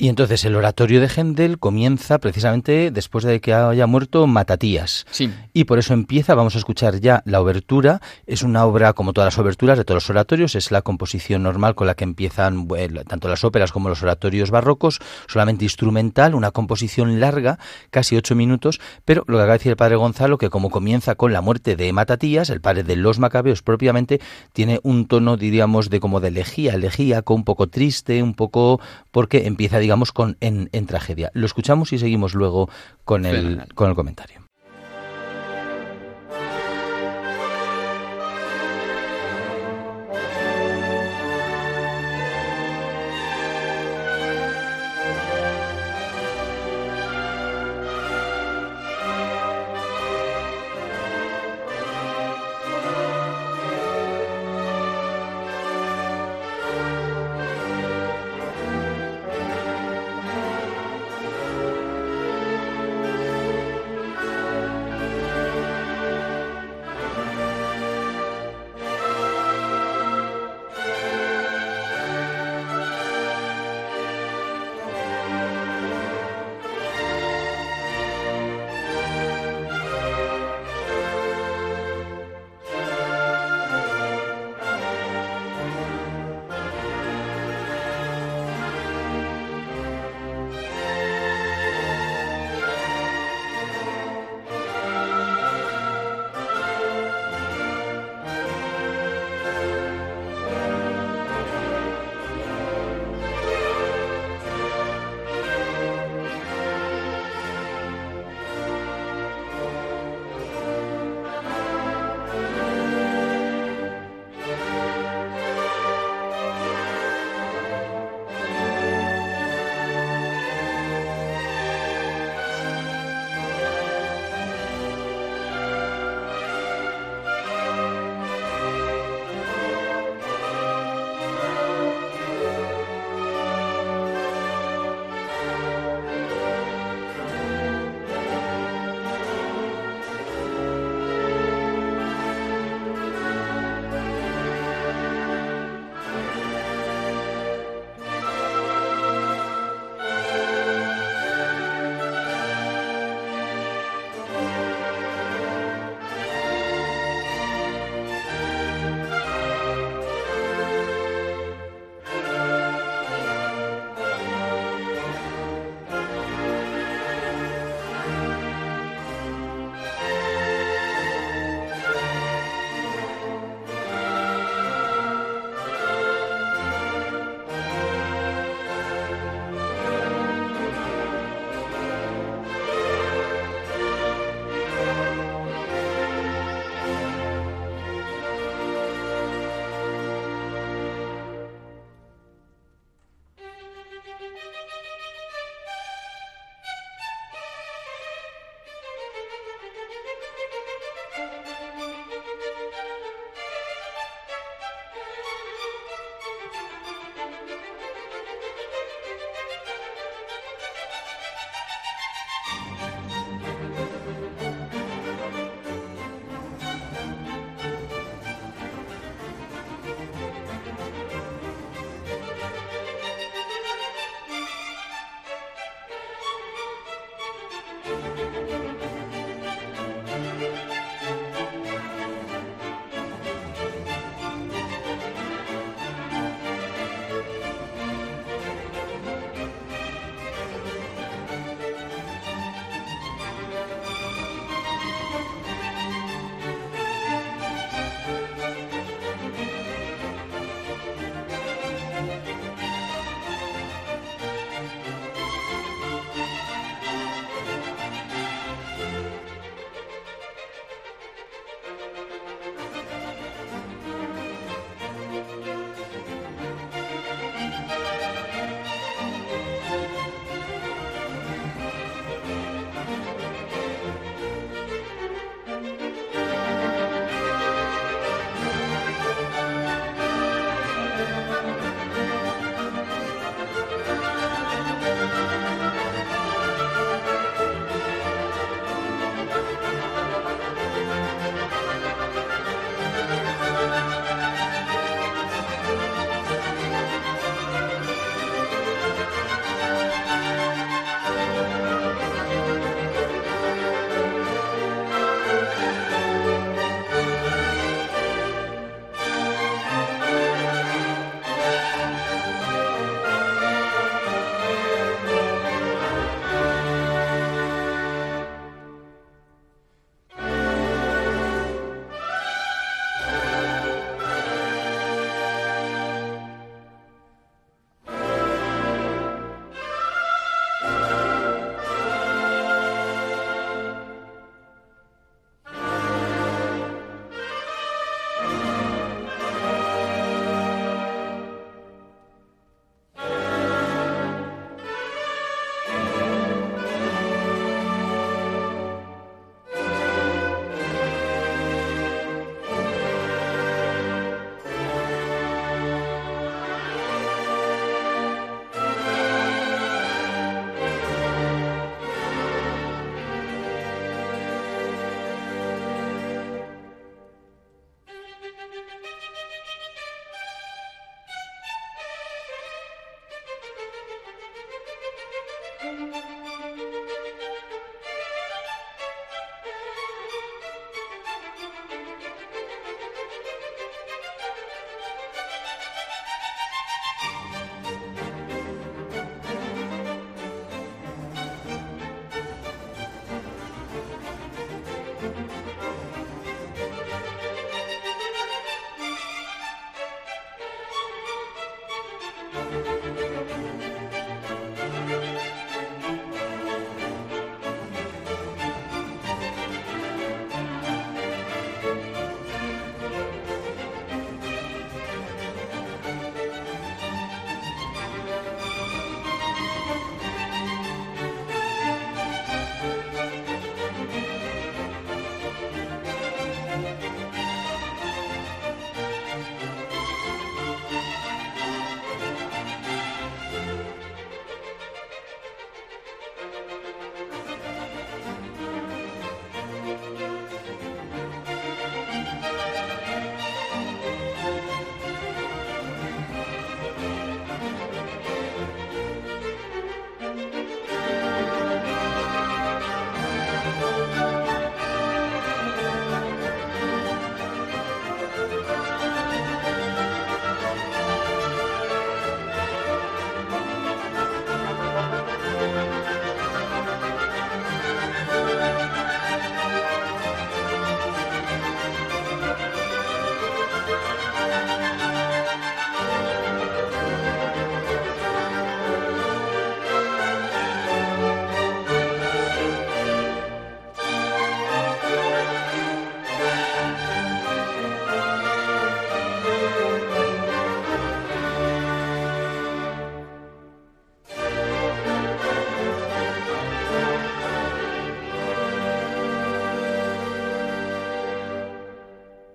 Y 0.00 0.08
entonces 0.08 0.46
el 0.46 0.56
oratorio 0.56 0.98
de 0.98 1.10
Gendel 1.10 1.58
comienza 1.58 2.18
precisamente 2.20 2.90
después 2.90 3.22
de 3.22 3.38
que 3.42 3.52
haya 3.52 3.86
muerto 3.86 4.26
Matatías. 4.26 5.04
Sí. 5.10 5.30
Y 5.52 5.64
por 5.64 5.78
eso 5.78 5.92
empieza, 5.92 6.34
vamos 6.34 6.54
a 6.54 6.58
escuchar 6.58 7.00
ya 7.00 7.22
la 7.26 7.38
obertura. 7.38 8.00
Es 8.26 8.42
una 8.42 8.64
obra 8.64 8.94
como 8.94 9.12
todas 9.12 9.26
las 9.26 9.38
oberturas 9.38 9.76
de 9.76 9.84
todos 9.84 9.96
los 9.96 10.08
oratorios, 10.08 10.54
es 10.54 10.70
la 10.70 10.80
composición 10.80 11.42
normal 11.42 11.74
con 11.74 11.86
la 11.86 11.96
que 11.96 12.04
empiezan 12.04 12.66
tanto 13.06 13.28
las 13.28 13.44
óperas 13.44 13.72
como 13.72 13.90
los 13.90 14.02
oratorios 14.02 14.50
barrocos, 14.50 15.00
solamente 15.28 15.66
instrumental, 15.66 16.34
una 16.34 16.50
composición 16.50 17.20
larga, 17.20 17.58
casi 17.90 18.16
ocho 18.16 18.34
minutos, 18.34 18.80
pero 19.04 19.24
lo 19.26 19.36
que 19.36 19.42
acaba 19.42 19.52
de 19.52 19.58
decir 19.58 19.72
el 19.72 19.76
padre 19.76 19.96
Gonzalo, 19.96 20.38
que 20.38 20.48
como 20.48 20.70
comienza 20.70 21.14
con 21.14 21.34
la 21.34 21.42
muerte 21.42 21.76
de 21.76 21.92
Matatías, 21.92 22.48
el 22.48 22.62
padre 22.62 22.84
de 22.84 22.96
los 22.96 23.18
macabeos 23.18 23.60
propiamente, 23.60 24.18
tiene 24.54 24.80
un 24.82 25.06
tono, 25.06 25.36
diríamos, 25.36 25.90
de 25.90 26.00
como 26.00 26.20
de 26.20 26.28
elegía, 26.28 26.72
elegía, 26.72 27.20
con 27.20 27.36
un 27.36 27.44
poco 27.44 27.66
triste, 27.66 28.22
un 28.22 28.32
poco, 28.32 28.80
porque 29.10 29.46
empieza, 29.46 29.78
digamos, 29.78 29.89
digamos, 29.90 30.12
con, 30.12 30.36
en, 30.38 30.70
en 30.70 30.86
tragedia. 30.86 31.32
Lo 31.34 31.46
escuchamos 31.46 31.92
y 31.92 31.98
seguimos 31.98 32.34
luego 32.34 32.70
con 33.04 33.26
el, 33.26 33.66
con 33.74 33.88
el 33.90 33.96
comentario. 33.96 34.39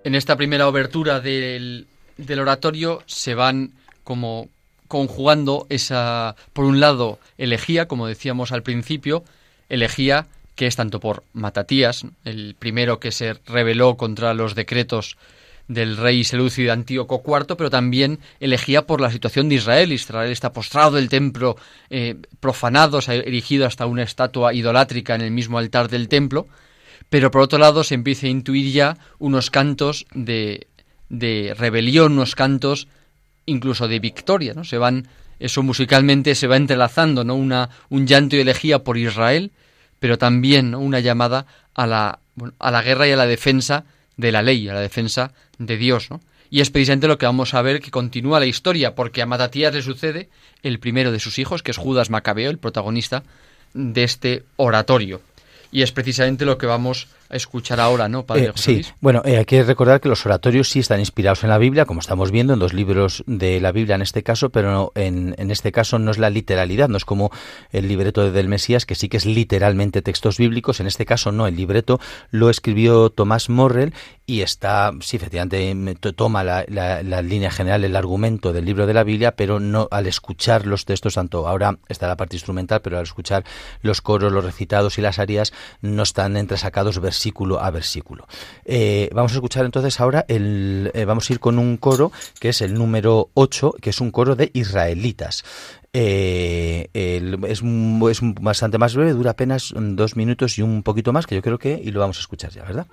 En 0.06 0.14
esta 0.14 0.36
primera 0.36 0.68
obertura 0.68 1.18
del, 1.18 1.88
oratorio 2.38 3.02
se 3.06 3.34
van 3.34 3.72
como 4.04 4.48
conjugando 4.86 5.66
esa, 5.68 6.36
por 6.52 6.64
un 6.64 6.78
lado, 6.78 7.18
elegía, 7.38 7.88
como 7.88 8.06
decíamos 8.06 8.52
al 8.52 8.62
principio, 8.62 9.24
elegía 9.68 10.28
que 10.54 10.68
es 10.68 10.76
tanto 10.76 11.00
por 11.00 11.24
Matatías, 11.32 12.04
el 12.24 12.54
primero 12.56 13.00
que 13.00 13.10
se 13.10 13.34
rebeló 13.46 13.96
contra 13.96 14.32
los 14.32 14.54
decretos 14.54 15.16
del 15.66 15.96
rey 15.96 16.22
Selúcido 16.22 16.72
Antíoco 16.72 17.20
IV, 17.26 17.56
pero 17.56 17.68
también 17.68 18.20
elegía 18.38 18.86
por 18.86 19.00
la 19.00 19.10
situación 19.10 19.48
de 19.48 19.56
Israel. 19.56 19.90
Israel 19.90 20.30
está 20.30 20.52
postrado, 20.52 20.98
el 20.98 21.08
templo 21.08 21.56
eh, 21.90 22.14
profanado, 22.38 23.00
se 23.00 23.10
ha 23.10 23.14
erigido 23.16 23.66
hasta 23.66 23.86
una 23.86 24.04
estatua 24.04 24.54
idolátrica 24.54 25.16
en 25.16 25.22
el 25.22 25.32
mismo 25.32 25.58
altar 25.58 25.88
del 25.88 26.06
templo 26.06 26.46
pero 27.10 27.30
por 27.30 27.42
otro 27.42 27.58
lado 27.58 27.84
se 27.84 27.94
empieza 27.94 28.26
a 28.26 28.30
intuir 28.30 28.72
ya 28.72 28.98
unos 29.18 29.50
cantos 29.50 30.06
de, 30.14 30.66
de 31.08 31.54
rebelión, 31.56 32.12
unos 32.12 32.34
cantos 32.34 32.88
incluso 33.46 33.88
de 33.88 34.00
victoria, 34.00 34.54
¿no? 34.54 34.64
Se 34.64 34.78
van 34.78 35.08
eso 35.38 35.62
musicalmente 35.62 36.34
se 36.34 36.46
va 36.46 36.56
entrelazando, 36.56 37.24
¿no? 37.24 37.34
Una, 37.34 37.68
un 37.90 38.06
llanto 38.06 38.36
y 38.36 38.40
elegía 38.40 38.80
por 38.80 38.96
Israel, 38.96 39.52
pero 40.00 40.18
también 40.18 40.74
una 40.74 41.00
llamada 41.00 41.46
a 41.74 41.86
la, 41.86 42.18
a 42.58 42.70
la 42.70 42.82
guerra 42.82 43.06
y 43.06 43.12
a 43.12 43.16
la 43.16 43.26
defensa 43.26 43.84
de 44.16 44.32
la 44.32 44.42
ley, 44.42 44.68
a 44.68 44.74
la 44.74 44.80
defensa 44.80 45.32
de 45.58 45.76
Dios, 45.76 46.10
¿no? 46.10 46.20
Y 46.48 46.60
es 46.60 46.70
precisamente 46.70 47.08
lo 47.08 47.18
que 47.18 47.26
vamos 47.26 47.54
a 47.54 47.62
ver 47.62 47.80
que 47.80 47.90
continúa 47.90 48.40
la 48.40 48.46
historia, 48.46 48.94
porque 48.94 49.20
a 49.20 49.26
Matatías 49.26 49.74
le 49.74 49.82
sucede 49.82 50.28
el 50.62 50.78
primero 50.78 51.10
de 51.10 51.18
sus 51.18 51.38
hijos, 51.38 51.62
que 51.62 51.72
es 51.72 51.76
Judas 51.76 52.08
Macabeo, 52.08 52.50
el 52.50 52.58
protagonista 52.58 53.24
de 53.74 54.04
este 54.04 54.44
oratorio. 54.56 55.20
Y 55.72 55.82
es 55.82 55.92
precisamente 55.92 56.44
lo 56.44 56.58
que 56.58 56.66
vamos 56.66 57.08
escuchar 57.30 57.80
ahora, 57.80 58.08
¿no, 58.08 58.24
Padre 58.24 58.46
eh, 58.46 58.52
Sí, 58.54 58.84
bueno, 59.00 59.22
eh, 59.24 59.38
hay 59.38 59.44
que 59.44 59.62
recordar 59.62 60.00
que 60.00 60.08
los 60.08 60.24
oratorios 60.26 60.68
sí 60.68 60.80
están 60.80 61.00
inspirados 61.00 61.42
en 61.44 61.50
la 61.50 61.58
Biblia, 61.58 61.84
como 61.84 62.00
estamos 62.00 62.30
viendo 62.30 62.52
en 62.52 62.58
dos 62.58 62.72
libros 62.72 63.24
de 63.26 63.60
la 63.60 63.72
Biblia 63.72 63.96
en 63.96 64.02
este 64.02 64.22
caso, 64.22 64.50
pero 64.50 64.92
en, 64.94 65.34
en 65.38 65.50
este 65.50 65.72
caso 65.72 65.98
no 65.98 66.10
es 66.10 66.18
la 66.18 66.30
literalidad, 66.30 66.88
no 66.88 66.96
es 66.96 67.04
como 67.04 67.30
el 67.72 67.88
libreto 67.88 68.30
del 68.30 68.48
Mesías, 68.48 68.86
que 68.86 68.94
sí 68.94 69.08
que 69.08 69.16
es 69.16 69.26
literalmente 69.26 70.02
textos 70.02 70.38
bíblicos, 70.38 70.80
en 70.80 70.86
este 70.86 71.06
caso 71.06 71.32
no, 71.32 71.46
el 71.46 71.56
libreto 71.56 72.00
lo 72.30 72.50
escribió 72.50 73.10
Tomás 73.10 73.48
Morrell 73.48 73.92
y 74.26 74.42
está, 74.42 74.92
sí, 75.00 75.16
efectivamente, 75.16 75.94
toma 76.14 76.42
la, 76.42 76.64
la, 76.68 77.22
línea 77.22 77.50
general, 77.50 77.84
el 77.84 77.94
argumento 77.94 78.52
del 78.52 78.64
libro 78.64 78.86
de 78.86 78.94
la 78.94 79.04
Biblia, 79.04 79.36
pero 79.36 79.60
no 79.60 79.88
al 79.90 80.06
escuchar 80.06 80.66
los 80.66 80.84
textos, 80.84 81.14
tanto 81.14 81.46
ahora 81.46 81.78
está 81.88 82.08
la 82.08 82.16
parte 82.16 82.36
instrumental, 82.36 82.80
pero 82.82 82.98
al 82.98 83.04
escuchar 83.04 83.44
los 83.82 84.00
coros, 84.00 84.32
los 84.32 84.44
recitados 84.44 84.98
y 84.98 85.02
las 85.02 85.18
arias, 85.18 85.52
no 85.80 86.02
están 86.02 86.36
entresacados 86.36 86.98
versículos 86.98 87.15
versículo 87.16 87.60
a 87.60 87.70
versículo. 87.70 88.26
Eh, 88.66 89.08
vamos 89.14 89.32
a 89.32 89.36
escuchar 89.36 89.64
entonces 89.64 89.98
ahora, 90.00 90.26
el, 90.28 90.90
eh, 90.92 91.06
vamos 91.06 91.28
a 91.28 91.32
ir 91.32 91.40
con 91.40 91.58
un 91.58 91.78
coro 91.78 92.12
que 92.38 92.50
es 92.50 92.60
el 92.60 92.74
número 92.74 93.30
8, 93.32 93.76
que 93.80 93.90
es 93.90 94.00
un 94.02 94.10
coro 94.10 94.36
de 94.36 94.50
israelitas. 94.52 95.42
Eh, 95.94 96.88
es, 96.92 97.62
es 97.62 98.20
bastante 98.40 98.76
más 98.76 98.94
breve, 98.94 99.12
dura 99.12 99.30
apenas 99.30 99.72
dos 99.74 100.14
minutos 100.14 100.58
y 100.58 100.62
un 100.62 100.82
poquito 100.82 101.14
más, 101.14 101.26
que 101.26 101.36
yo 101.36 101.42
creo 101.42 101.58
que, 101.58 101.80
y 101.82 101.90
lo 101.90 102.00
vamos 102.00 102.18
a 102.18 102.20
escuchar 102.20 102.50
ya, 102.50 102.64
¿verdad? 102.64 102.86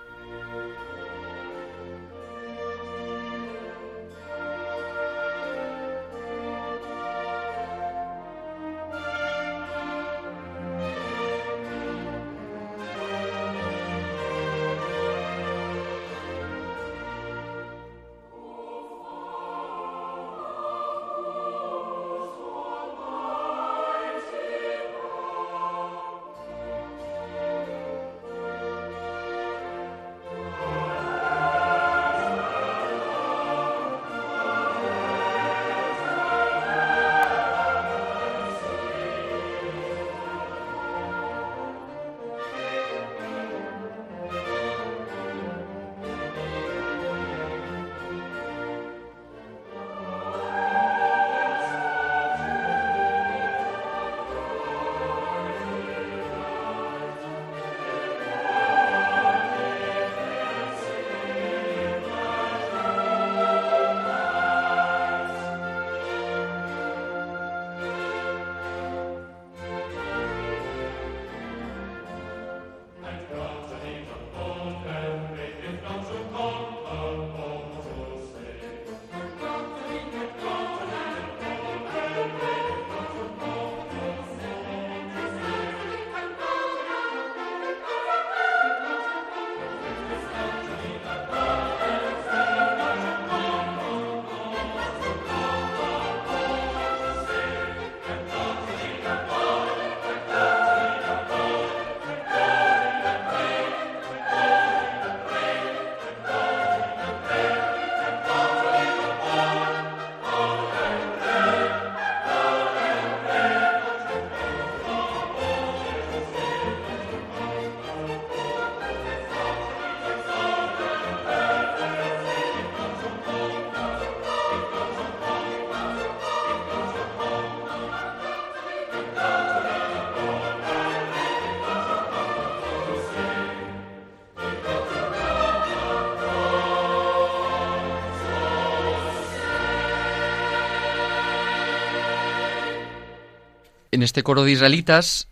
En 143.94 144.02
este 144.02 144.24
coro 144.24 144.44
de 144.44 144.52
israelitas, 144.52 145.28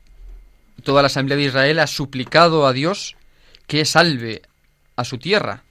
toda 0.83 1.01
la 1.01 1.07
asamblea 1.07 1.37
de 1.37 1.45
Israel 1.45 1.79
ha 1.79 1.87
suplicado 1.87 2.67
a 2.67 2.73
Dios 2.73 3.15
que 3.67 3.85
salve 3.85 4.43
a 4.95 5.03
su 5.03 5.17
tierra, 5.17 5.63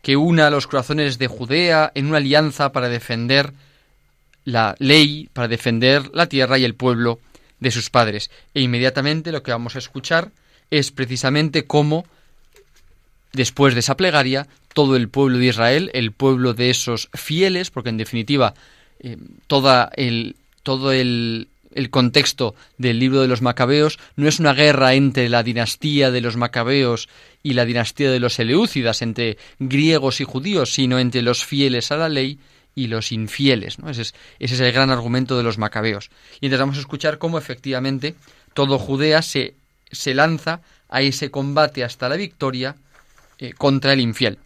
que 0.00 0.16
una 0.16 0.46
a 0.46 0.50
los 0.50 0.66
corazones 0.66 1.18
de 1.18 1.26
Judea 1.26 1.90
en 1.94 2.06
una 2.06 2.18
alianza 2.18 2.70
para 2.70 2.88
defender 2.88 3.52
la 4.44 4.76
ley, 4.78 5.28
para 5.32 5.48
defender 5.48 6.10
la 6.14 6.28
tierra 6.28 6.56
y 6.58 6.64
el 6.64 6.76
pueblo 6.76 7.18
de 7.58 7.72
sus 7.72 7.90
padres. 7.90 8.30
E 8.54 8.60
inmediatamente 8.60 9.32
lo 9.32 9.42
que 9.42 9.50
vamos 9.50 9.74
a 9.74 9.80
escuchar 9.80 10.30
es 10.70 10.92
precisamente 10.92 11.64
cómo, 11.64 12.06
después 13.32 13.74
de 13.74 13.80
esa 13.80 13.96
plegaria, 13.96 14.46
todo 14.72 14.94
el 14.94 15.08
pueblo 15.08 15.38
de 15.38 15.46
Israel, 15.46 15.90
el 15.94 16.12
pueblo 16.12 16.54
de 16.54 16.70
esos 16.70 17.08
fieles, 17.12 17.70
porque 17.70 17.88
en 17.88 17.96
definitiva 17.96 18.54
eh, 19.00 19.16
toda 19.48 19.90
el, 19.96 20.36
todo 20.62 20.92
el, 20.92 21.48
el 21.76 21.90
contexto 21.90 22.54
del 22.78 22.98
libro 22.98 23.20
de 23.20 23.28
los 23.28 23.42
macabeos 23.42 23.98
no 24.16 24.28
es 24.28 24.40
una 24.40 24.54
guerra 24.54 24.94
entre 24.94 25.28
la 25.28 25.42
dinastía 25.42 26.10
de 26.10 26.20
los 26.20 26.36
macabeos 26.36 27.08
y 27.42 27.52
la 27.52 27.64
dinastía 27.64 28.10
de 28.10 28.18
los 28.18 28.34
Seleucidas, 28.34 29.02
entre 29.02 29.36
griegos 29.58 30.20
y 30.20 30.24
judíos, 30.24 30.72
sino 30.72 30.98
entre 30.98 31.22
los 31.22 31.44
fieles 31.44 31.92
a 31.92 31.96
la 31.96 32.08
ley 32.08 32.40
y 32.74 32.88
los 32.88 33.12
infieles. 33.12 33.78
¿no? 33.78 33.90
Ese, 33.90 34.02
es, 34.02 34.14
ese 34.38 34.54
es 34.54 34.60
el 34.60 34.72
gran 34.72 34.90
argumento 34.90 35.36
de 35.36 35.42
los 35.42 35.58
macabeos. 35.58 36.10
Y 36.40 36.46
entonces 36.46 36.60
vamos 36.60 36.76
a 36.78 36.80
escuchar 36.80 37.18
cómo 37.18 37.38
efectivamente 37.38 38.14
todo 38.54 38.78
Judea 38.78 39.22
se, 39.22 39.54
se 39.92 40.14
lanza 40.14 40.62
a 40.88 41.02
ese 41.02 41.30
combate 41.30 41.84
hasta 41.84 42.08
la 42.08 42.16
victoria 42.16 42.76
eh, 43.38 43.52
contra 43.52 43.92
el 43.92 44.00
infiel 44.00 44.38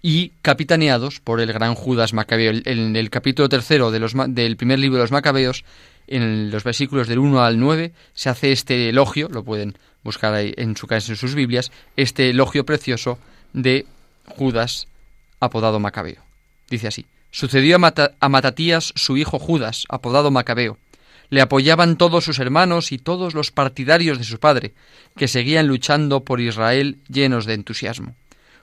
y 0.00 0.30
capitaneados 0.42 1.20
por 1.20 1.40
el 1.40 1.52
gran 1.52 1.74
Judas 1.74 2.12
Macabeo. 2.12 2.52
En 2.64 2.94
el, 2.94 3.10
capítulo 3.10 3.48
tercero 3.48 3.90
de 3.90 3.98
los, 3.98 4.14
del 4.28 4.56
primer 4.56 4.78
libro 4.78 4.98
de 4.98 5.04
los 5.04 5.10
Macabeos 5.10 5.64
en 6.08 6.50
los 6.50 6.64
versículos 6.64 7.08
del 7.08 7.18
1 7.18 7.42
al 7.42 7.58
9 7.58 7.92
se 8.14 8.28
hace 8.28 8.52
este 8.52 8.88
elogio, 8.88 9.28
lo 9.28 9.44
pueden 9.44 9.76
buscar 10.02 10.34
ahí 10.34 10.54
en, 10.56 10.76
su, 10.76 10.86
en 10.90 11.00
sus 11.00 11.34
Biblias, 11.34 11.70
este 11.96 12.30
elogio 12.30 12.64
precioso 12.64 13.18
de 13.52 13.86
Judas 14.26 14.86
apodado 15.40 15.80
Macabeo. 15.80 16.22
Dice 16.70 16.88
así, 16.88 17.06
sucedió 17.30 17.76
a, 17.76 18.28
Matatías 18.28 18.92
su 18.96 19.16
hijo 19.16 19.38
Judas, 19.38 19.84
apodado 19.88 20.30
Macabeo. 20.30 20.78
Le 21.30 21.42
apoyaban 21.42 21.96
todos 21.96 22.24
sus 22.24 22.38
hermanos 22.38 22.90
y 22.90 22.98
todos 22.98 23.34
los 23.34 23.50
partidarios 23.50 24.18
de 24.18 24.24
su 24.24 24.38
padre, 24.38 24.72
que 25.16 25.28
seguían 25.28 25.66
luchando 25.66 26.24
por 26.24 26.40
Israel 26.40 26.98
llenos 27.08 27.44
de 27.44 27.54
entusiasmo. 27.54 28.14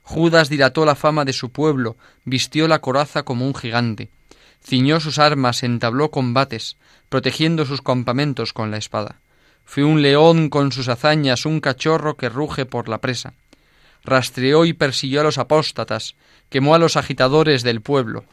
Judas 0.02 0.50
dilató 0.50 0.86
la 0.86 0.96
fama 0.96 1.26
de 1.26 1.34
su 1.34 1.50
pueblo, 1.52 1.96
vistió 2.26 2.68
la 2.68 2.80
coraza 2.80 3.24
como 3.24 3.46
un 3.46 3.56
gigante, 3.56 4.10
ciñó 4.66 5.00
sus 5.00 5.20
armas, 5.20 5.64
entabló 5.64 6.12
combates, 6.12 6.78
protegiendo 7.10 7.66
sus 7.66 7.82
campamentos 7.82 8.52
con 8.52 8.72
la 8.72 8.78
espada. 8.78 9.20
Fue 9.64 9.84
un 9.84 10.02
león 10.02 10.50
con 10.50 10.72
sus 10.72 10.90
hazañas, 10.90 11.46
un 11.46 11.60
cachorro 11.60 12.18
que 12.18 12.30
ruge 12.30 12.66
por 12.66 12.90
la 12.90 13.00
presa. 13.00 13.34
Rastreó 14.04 14.66
y 14.66 14.74
persiguió 14.74 15.22
a 15.22 15.24
los 15.24 15.38
apóstatas, 15.38 16.16
quemó 16.50 16.76
a 16.76 16.80
los 16.80 16.98
agitadores 16.98 17.64
del 17.64 17.82
pueblo. 17.82 18.26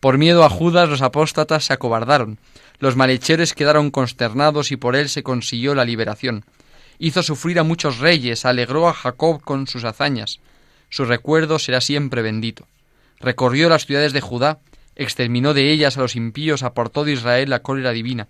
Por 0.00 0.16
miedo 0.16 0.44
a 0.44 0.50
Judas 0.50 0.88
los 0.88 1.02
apóstatas 1.02 1.64
se 1.66 1.72
acobardaron, 1.72 2.38
los 2.78 2.96
malhechores 2.96 3.52
quedaron 3.52 3.90
consternados 3.90 4.70
y 4.72 4.76
por 4.76 4.94
él 4.94 5.08
se 5.08 5.22
consiguió 5.22 5.74
la 5.74 5.84
liberación. 5.84 6.44
Hizo 6.98 7.22
sufrir 7.22 7.58
a 7.58 7.64
muchos 7.64 7.98
reyes, 7.98 8.44
alegró 8.44 8.88
a 8.88 8.94
Jacob 8.94 9.42
con 9.42 9.66
sus 9.66 9.84
hazañas. 9.84 10.40
Su 10.88 11.04
recuerdo 11.04 11.58
será 11.58 11.80
siempre 11.80 12.22
bendito. 12.22 12.66
Recorrió 13.20 13.68
las 13.68 13.86
ciudades 13.86 14.12
de 14.12 14.20
Judá, 14.20 14.60
exterminó 14.98 15.54
de 15.54 15.70
ellas 15.70 15.96
a 15.96 16.02
los 16.02 16.16
impíos, 16.16 16.62
aportó 16.62 17.04
de 17.04 17.12
Israel 17.12 17.48
la 17.48 17.60
cólera 17.60 17.92
divina. 17.92 18.28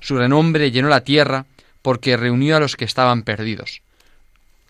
Su 0.00 0.16
renombre 0.16 0.70
llenó 0.70 0.88
la 0.88 1.02
tierra, 1.02 1.46
porque 1.82 2.16
reunió 2.16 2.56
a 2.56 2.60
los 2.60 2.76
que 2.76 2.84
estaban 2.84 3.22
perdidos. 3.22 3.82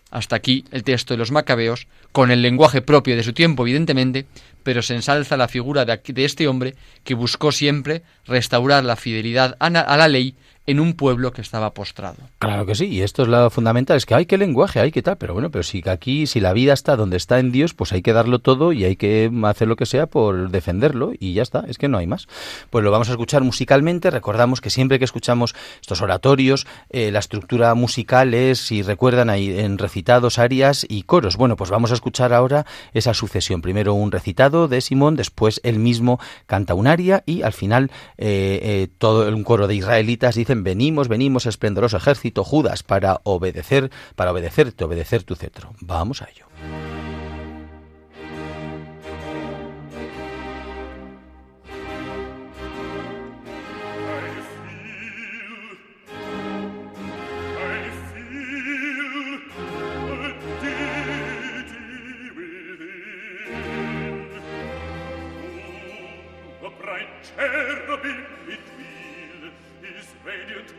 Hasta 0.09 0.35
aquí 0.35 0.65
el 0.71 0.83
texto 0.83 1.13
de 1.13 1.17
los 1.17 1.31
macabeos, 1.31 1.87
con 2.11 2.31
el 2.31 2.41
lenguaje 2.41 2.81
propio 2.81 3.15
de 3.15 3.23
su 3.23 3.33
tiempo, 3.33 3.63
evidentemente, 3.63 4.25
pero 4.63 4.81
se 4.81 4.95
ensalza 4.95 5.37
la 5.37 5.47
figura 5.47 5.85
de, 5.85 6.01
este 6.23 6.47
hombre 6.47 6.75
que 7.03 7.15
buscó 7.15 7.51
siempre 7.51 8.03
restaurar 8.25 8.83
la 8.83 8.95
fidelidad 8.95 9.55
a 9.59 9.69
la 9.69 10.07
ley 10.07 10.35
en 10.65 10.79
un 10.79 10.93
pueblo 10.93 11.33
que 11.33 11.41
estaba 11.41 11.73
postrado. 11.73 12.17
Claro 12.39 12.65
que 12.65 12.75
sí, 12.75 12.85
y 12.85 13.01
esto 13.01 13.23
es 13.23 13.27
lo 13.27 13.49
fundamental, 13.49 13.97
es 13.97 14.05
que 14.05 14.15
hay 14.15 14.25
que 14.25 14.37
lenguaje, 14.37 14.79
hay 14.79 14.91
que 14.91 15.01
tal, 15.01 15.17
pero 15.17 15.33
bueno, 15.33 15.51
pero 15.51 15.63
si 15.63 15.83
aquí, 15.87 16.25
si 16.25 16.39
la 16.39 16.53
vida 16.53 16.73
está 16.73 16.95
donde 16.95 17.17
está 17.17 17.39
en 17.39 17.51
Dios, 17.51 17.73
pues 17.73 17.91
hay 17.91 18.01
que 18.01 18.13
darlo 18.13 18.39
todo 18.39 18.71
y 18.71 18.85
hay 18.85 18.95
que 18.95 19.29
hacer 19.43 19.67
lo 19.67 19.75
que 19.75 19.85
sea 19.85 20.07
por 20.07 20.49
defenderlo 20.51 21.11
y 21.19 21.33
ya 21.33 21.41
está, 21.41 21.65
es 21.67 21.77
que 21.77 21.89
no 21.89 21.97
hay 21.97 22.07
más. 22.07 22.27
Pues 22.69 22.83
lo 22.83 22.91
vamos 22.91 23.09
a 23.09 23.11
escuchar 23.11 23.43
musicalmente, 23.43 24.09
recordamos 24.09 24.61
que 24.61 24.69
siempre 24.69 24.99
que 24.99 25.05
escuchamos 25.05 25.53
estos 25.81 26.01
oratorios, 26.01 26.65
eh, 26.89 27.11
la 27.11 27.19
estructura 27.19 27.73
musical 27.75 28.33
es, 28.33 28.59
si 28.59 28.81
recuerdan, 28.81 29.29
ahí 29.29 29.59
en 29.59 29.77
recitados, 29.77 30.39
arias 30.39 30.85
y 30.87 31.03
coros. 31.03 31.35
Bueno, 31.35 31.57
pues 31.57 31.69
vamos 31.69 31.91
a 31.91 31.95
escuchar 31.95 32.31
ahora 32.31 32.65
esa 32.93 33.13
sucesión, 33.13 33.61
primero 33.61 33.93
un 33.93 34.11
recitado 34.11 34.67
de 34.67 34.79
Simón, 34.79 35.15
después 35.15 35.59
él 35.63 35.79
mismo 35.79 36.19
canta 36.45 36.73
un 36.73 36.87
aria 36.87 37.23
y 37.25 37.41
al 37.41 37.53
final 37.53 37.91
eh, 38.17 38.59
eh, 38.63 38.87
todo 38.97 39.27
un 39.27 39.43
coro 39.43 39.67
de 39.67 39.75
israelitas 39.75 40.35
dice 40.35 40.52
venimos, 40.55 41.07
venimos, 41.07 41.45
esplendoroso 41.45 41.97
ejército, 41.97 42.43
Judas, 42.43 42.83
para 42.83 43.21
obedecer, 43.23 43.89
para 44.15 44.31
obedecerte, 44.31 44.83
obedecer 44.83 45.23
tu 45.23 45.35
cetro. 45.35 45.73
Vamos 45.79 46.21
a 46.21 46.29
ello. 46.29 46.45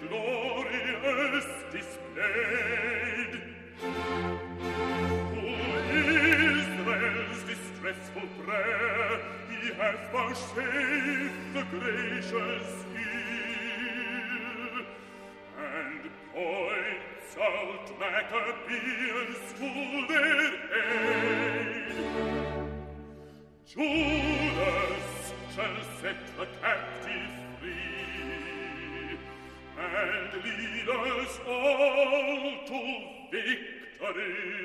glory 0.09 0.85
is 1.35 1.47
displayed. 1.73 3.33
To 5.35 5.43
Israel's 6.55 7.43
distressful 7.45 8.29
prayer, 8.45 9.21
he 9.51 9.73
hath 9.75 10.03
vouchsafed 10.13 11.55
the 11.55 11.65
gracious 11.71 12.71
ear 12.95 14.73
and 15.59 16.03
points 16.33 17.33
out 17.41 17.87
Maccabean's 17.99 19.53
full 19.59 20.07
day. 20.09 20.34
lilas 30.43 31.41
alto 31.47 32.81
victory. 33.31 34.65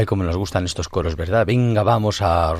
Ay, 0.00 0.06
como 0.06 0.24
nos 0.24 0.38
gustan 0.38 0.64
estos 0.64 0.88
coros, 0.88 1.14
¿verdad? 1.14 1.44
Venga, 1.44 1.82
vamos 1.82 2.22
a... 2.22 2.54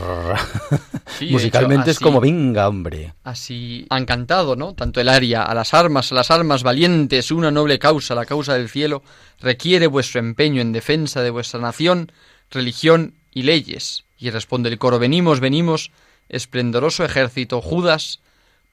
Musicalmente 1.31 1.91
es 1.91 1.99
como, 1.99 2.21
venga, 2.21 2.69
hombre. 2.69 3.15
Así 3.25 3.87
han 3.89 4.05
cantado, 4.05 4.57
¿no? 4.57 4.75
Tanto 4.75 5.01
el 5.01 5.09
aria, 5.09 5.43
a 5.43 5.55
las 5.55 5.73
armas, 5.73 6.13
a 6.13 6.17
las 6.17 6.31
armas 6.31 6.63
valientes, 6.63 7.31
una 7.31 7.51
noble 7.51 7.79
causa, 7.79 8.15
la 8.15 8.27
causa 8.27 8.53
del 8.53 8.69
cielo, 8.69 9.03
requiere 9.41 9.87
vuestro 9.87 10.21
empeño 10.21 10.61
en 10.61 10.73
defensa 10.73 11.23
de 11.23 11.31
vuestra 11.31 11.61
nación, 11.61 12.13
religión 12.51 13.15
y 13.33 13.45
leyes. 13.45 14.05
Y 14.19 14.29
responde 14.29 14.69
el 14.69 14.77
coro, 14.77 14.99
venimos, 14.99 15.41
venimos, 15.41 15.93
esplendoroso 16.29 17.07
ejército, 17.07 17.63
Judas, 17.63 18.21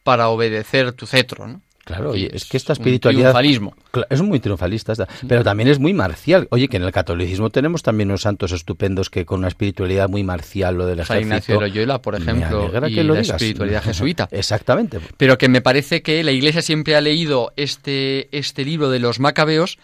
para 0.03 0.27
obedecer 0.27 0.91
tu 0.91 1.07
cetro, 1.07 1.47
¿no? 1.47 1.61
Claro, 1.87 2.09
oye, 2.11 2.29
es 2.33 2.43
que 2.43 2.57
esta 2.57 2.73
espiritualidad 2.73 3.33
es 4.09 4.21
muy 4.21 4.41
triunfalista, 4.41 4.93
pero 5.25 5.41
también 5.41 5.69
es 5.69 5.79
muy 5.79 5.93
marcial. 5.93 6.45
Oye, 6.51 6.67
que 6.67 6.75
en 6.75 6.83
el 6.83 6.91
catolicismo 6.91 7.49
tenemos 7.49 7.81
también 7.81 8.09
unos 8.09 8.23
santos 8.23 8.51
estupendos 8.51 9.09
que 9.09 9.25
con 9.25 9.39
una 9.39 9.47
espiritualidad 9.47 10.09
muy 10.09 10.21
marcial 10.21 10.75
lo 10.75 10.85
del 10.85 10.99
ejército. 10.99 11.13
San 11.13 11.21
Ignacio 11.21 11.55
de 11.55 11.61
Loyola, 11.61 12.01
por 12.01 12.15
ejemplo, 12.15 12.69
y 12.89 13.03
la 13.03 13.19
espiritualidad 13.21 13.83
jesuita. 13.85 14.27
Exactamente. 14.31 14.99
Pero 15.15 15.37
que 15.37 15.47
me 15.47 15.61
parece 15.61 16.01
que 16.01 16.21
la 16.25 16.33
Iglesia 16.33 16.61
siempre 16.61 16.97
ha 16.97 17.01
leído 17.01 17.53
este 17.55 18.27
este 18.37 18.65
libro 18.65 18.89
de 18.89 18.99
los 18.99 19.21
Macabeos 19.21 19.79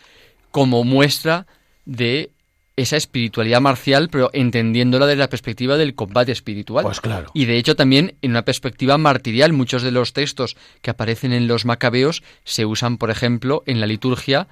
como 0.51 0.83
muestra 0.83 1.47
de 1.85 2.32
esa 2.75 2.97
espiritualidad 2.97 3.61
marcial, 3.61 4.09
pero 4.09 4.29
entendiéndola 4.33 5.05
desde 5.05 5.19
la 5.19 5.29
perspectiva 5.29 5.77
del 5.77 5.93
combate 5.93 6.31
espiritual. 6.31 6.83
Pues 6.83 7.01
claro. 7.01 7.29
Y 7.33 7.45
de 7.45 7.57
hecho 7.57 7.75
también 7.75 8.15
en 8.21 8.31
una 8.31 8.45
perspectiva 8.45 8.97
martirial. 8.97 9.53
Muchos 9.53 9.83
de 9.83 9.91
los 9.91 10.13
textos 10.13 10.57
que 10.81 10.89
aparecen 10.89 11.33
en 11.33 11.47
los 11.47 11.65
macabeos 11.65 12.23
se 12.43 12.65
usan, 12.65 12.97
por 12.97 13.11
ejemplo, 13.11 13.63
en 13.67 13.79
la 13.79 13.85
liturgia, 13.85 14.47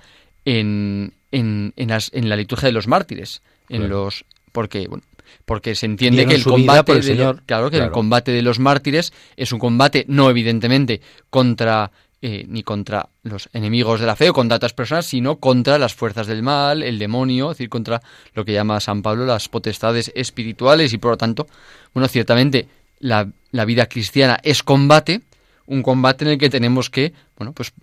en, 0.46 1.14
en, 1.32 1.74
en, 1.76 2.30
la 2.30 2.36
liturgia 2.36 2.68
de 2.68 2.74
los 2.74 2.88
mártires. 2.88 3.42
En 3.70 3.90
los 3.90 4.26
porque 4.52 4.88
bueno, 4.88 5.04
porque 5.46 5.76
se 5.76 5.86
entiende 5.86 6.26
que 6.26 6.36
el 6.36 6.44
combate 6.44 7.00
de, 7.00 7.36
claro 7.46 7.72
que 7.72 7.78
el 7.78 7.92
combate 7.92 8.32
de 8.32 8.42
los 8.42 8.60
mártires 8.60 9.14
es 9.38 9.52
un 9.52 9.60
combate 9.60 10.06
no 10.08 10.30
evidentemente 10.30 11.02
contra 11.30 11.92
eh, 12.22 12.46
ni 12.48 12.62
contra 12.62 13.10
los 13.24 13.50
enemigos 13.52 14.00
de 14.00 14.06
la 14.06 14.16
fe 14.16 14.30
o 14.30 14.34
contra 14.34 14.58
otras 14.58 14.74
personas, 14.74 15.08
sino 15.08 15.38
contra 15.38 15.80
las 15.80 15.96
fuerzas 15.96 16.28
del 16.28 16.44
mal, 16.44 16.84
el 16.84 17.00
demonio, 17.00 17.52
es 17.52 17.58
decir, 17.58 17.70
contra 17.70 18.02
lo 18.36 18.46
que 18.46 18.54
llama 18.54 18.80
San 18.80 19.02
Pablo 19.02 19.26
las 19.26 19.50
potestades 19.50 20.12
espirituales 20.14 20.94
y 20.94 21.00
por 21.00 21.12
lo 21.12 21.18
tanto, 21.18 21.48
bueno, 21.94 22.08
ciertamente 22.08 22.68
la, 23.00 23.28
la 23.52 23.66
vida 23.66 23.88
cristiana 23.88 24.40
es 24.44 24.62
combate, 24.62 25.22
un 25.66 25.82
combate 25.82 26.26
en 26.26 26.32
el 26.32 26.38
que 26.38 26.50
tenemos 26.50 26.90
que, 26.90 27.14
bueno, 27.38 27.54
pues 27.54 27.74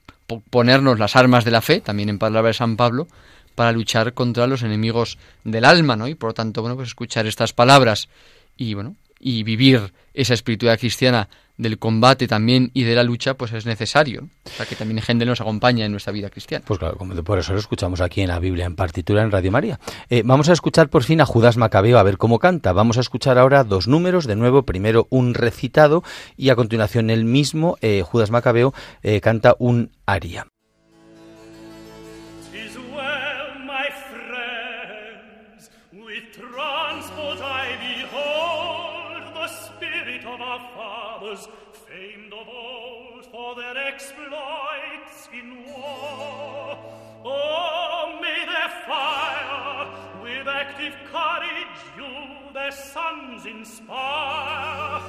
ponernos 0.50 0.98
las 0.98 1.16
armas 1.16 1.44
de 1.44 1.50
la 1.50 1.60
fe, 1.60 1.80
también 1.80 2.08
en 2.08 2.18
palabras 2.18 2.54
de 2.54 2.58
San 2.58 2.76
Pablo, 2.76 3.08
para 3.54 3.72
luchar 3.72 4.14
contra 4.14 4.46
los 4.46 4.62
enemigos 4.62 5.18
del 5.42 5.64
alma, 5.64 5.96
¿no? 5.96 6.06
Y 6.06 6.14
por 6.14 6.30
lo 6.30 6.34
tanto, 6.34 6.60
bueno, 6.60 6.76
pues 6.76 6.88
escuchar 6.88 7.26
estas 7.26 7.52
palabras 7.52 8.08
y, 8.56 8.74
bueno, 8.74 8.94
y 9.18 9.42
vivir 9.42 9.92
esa 10.14 10.34
espiritualidad 10.34 10.78
cristiana 10.78 11.28
del 11.58 11.78
combate 11.78 12.26
también 12.26 12.70
y 12.72 12.84
de 12.84 12.94
la 12.94 13.02
lucha, 13.02 13.34
pues 13.34 13.52
es 13.52 13.66
necesario. 13.66 14.28
O 14.46 14.50
sea, 14.50 14.64
que 14.64 14.76
también 14.76 15.02
gente 15.02 15.26
nos 15.26 15.40
acompaña 15.40 15.84
en 15.84 15.90
nuestra 15.90 16.12
vida 16.12 16.30
cristiana. 16.30 16.64
Pues 16.66 16.78
claro, 16.78 16.96
por 17.24 17.38
eso 17.38 17.52
lo 17.52 17.58
escuchamos 17.58 18.00
aquí 18.00 18.22
en 18.22 18.28
la 18.28 18.38
Biblia, 18.38 18.64
en 18.64 18.76
partitura 18.76 19.22
en 19.22 19.30
Radio 19.30 19.50
María. 19.50 19.78
Eh, 20.08 20.22
vamos 20.24 20.48
a 20.48 20.52
escuchar 20.52 20.88
por 20.88 21.02
fin 21.02 21.20
a 21.20 21.26
Judas 21.26 21.56
Macabeo 21.56 21.98
a 21.98 22.02
ver 22.04 22.16
cómo 22.16 22.38
canta. 22.38 22.72
Vamos 22.72 22.96
a 22.96 23.00
escuchar 23.00 23.38
ahora 23.38 23.64
dos 23.64 23.88
números, 23.88 24.26
de 24.26 24.36
nuevo, 24.36 24.62
primero 24.62 25.08
un 25.10 25.34
recitado 25.34 26.02
y 26.36 26.50
a 26.50 26.56
continuación 26.56 27.10
el 27.10 27.24
mismo, 27.24 27.76
eh, 27.80 28.02
Judas 28.06 28.30
Macabeo, 28.30 28.72
eh, 29.02 29.20
canta 29.20 29.56
un 29.58 29.90
aria. 30.06 30.46
Exploits 43.98 45.28
in 45.32 45.64
war. 45.64 46.78
Oh, 47.24 48.18
may 48.22 48.46
their 48.46 48.68
fire 48.86 49.88
with 50.22 50.46
active 50.46 50.94
courage 51.10 51.78
you, 51.96 52.52
their 52.54 52.70
sons, 52.70 53.44
inspire. 53.46 55.02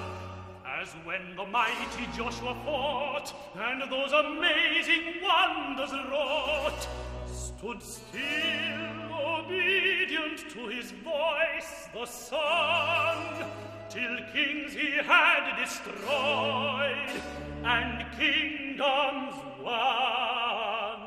As 0.66 0.90
when 1.04 1.36
the 1.36 1.46
mighty 1.46 2.08
Joshua 2.16 2.56
fought, 2.66 3.34
and 3.56 3.92
those 3.92 4.12
amazing 4.12 5.22
wonders 5.22 5.92
wrought, 6.10 6.88
stood 7.28 7.84
still, 7.84 8.90
obedient 9.14 10.50
to 10.50 10.68
his 10.68 10.92
voice, 11.04 11.90
the 11.94 12.06
Son, 12.06 13.46
till 13.90 14.18
kings 14.32 14.74
he 14.74 14.92
had 15.04 15.60
destroyed, 15.60 17.22
and 17.64 18.06
kingdoms 18.20 19.34
won. 19.64 21.00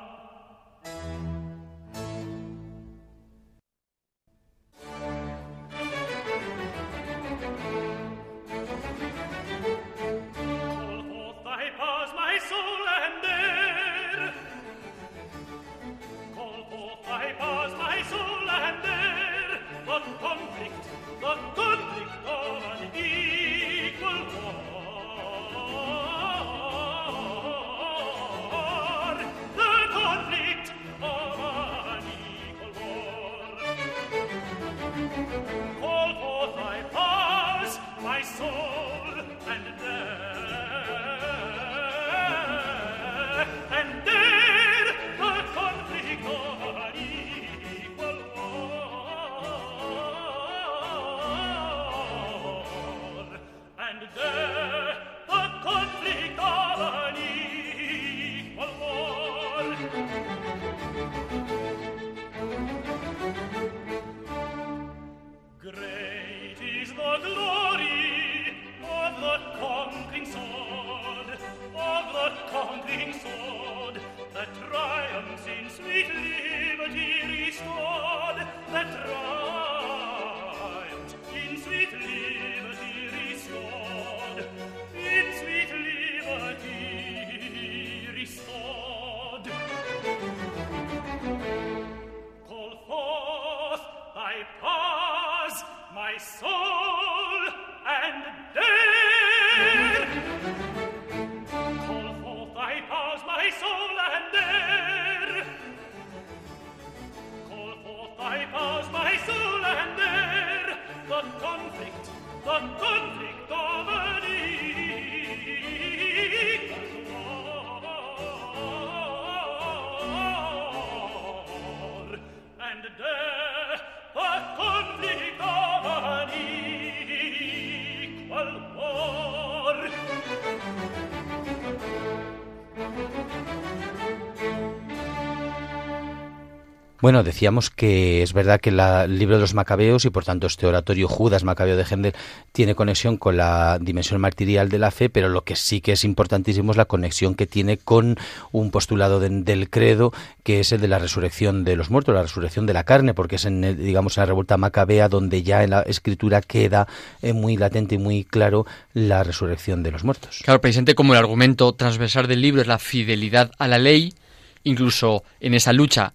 Bueno, 137.03 137.25
decíamos 137.25 137.69
que 137.69 138.23
es 138.23 138.33
verdad 138.33 138.61
que 138.61 138.71
el 138.71 139.19
libro 139.19 139.35
de 139.35 139.41
los 139.41 139.55
Macabeos 139.55 140.05
y 140.05 140.11
por 140.11 140.25
tanto 140.25 140.47
este 140.47 140.69
oratorio 140.69 141.09
Judas 141.09 141.43
Macabeo 141.43 141.77
de 141.77 141.85
Gendel 141.85 142.15
tiene 142.53 142.77
conexión 142.77 143.17
con 143.17 143.37
la 143.37 143.81
dimensión 143.81 144.21
martirial 144.21 144.69
de 144.69 144.79
la 144.79 144.93
fe, 144.93 145.11
pero 145.11 145.29
lo 145.29 145.43
que 145.43 145.57
sí 145.57 145.81
que 145.81 145.91
es 145.91 146.05
importantísimo 146.05 146.71
es 146.71 146.77
la 146.77 146.85
conexión 146.85 147.35
que 147.35 147.49
tiene 147.49 147.77
con 147.77 148.19
un 148.53 148.71
postulado 148.71 149.19
del 149.19 149.69
credo 149.69 150.13
que 150.45 150.61
es 150.61 150.71
el 150.71 150.81
de 150.81 150.87
la 150.87 151.01
resurrección 151.01 151.65
de 151.65 151.75
los 151.75 151.91
muertos, 151.91 152.15
la 152.15 152.23
resurrección 152.23 152.67
de 152.67 152.73
la 152.73 152.85
carne, 152.85 153.15
porque 153.15 153.35
es 153.35 153.47
en 153.47 153.85
digamos 153.85 154.17
en 154.17 154.21
la 154.21 154.27
revuelta 154.27 154.57
macabea 154.57 155.09
donde 155.09 155.43
ya 155.43 155.65
en 155.65 155.71
la 155.71 155.83
escritura 155.83 156.41
queda 156.41 156.87
eh, 157.21 157.33
muy 157.33 157.57
latente 157.57 157.97
y 157.97 157.99
muy 157.99 158.23
claro 158.23 158.65
la 158.95 159.25
resurrección 159.25 159.83
de 159.83 159.91
los 159.91 160.05
muertos. 160.05 160.43
Claro, 160.45 160.61
presente 160.61 160.95
como 160.95 161.15
el 161.15 161.19
argumento 161.19 161.73
transversal 161.73 162.29
del 162.29 162.43
libro 162.43 162.61
es 162.63 162.69
la 162.69 162.79
fidelidad 162.79 163.51
a 163.59 163.67
la 163.67 163.79
ley, 163.79 164.15
incluso 164.63 165.25
en 165.41 165.55
esa 165.55 165.73
lucha 165.73 166.15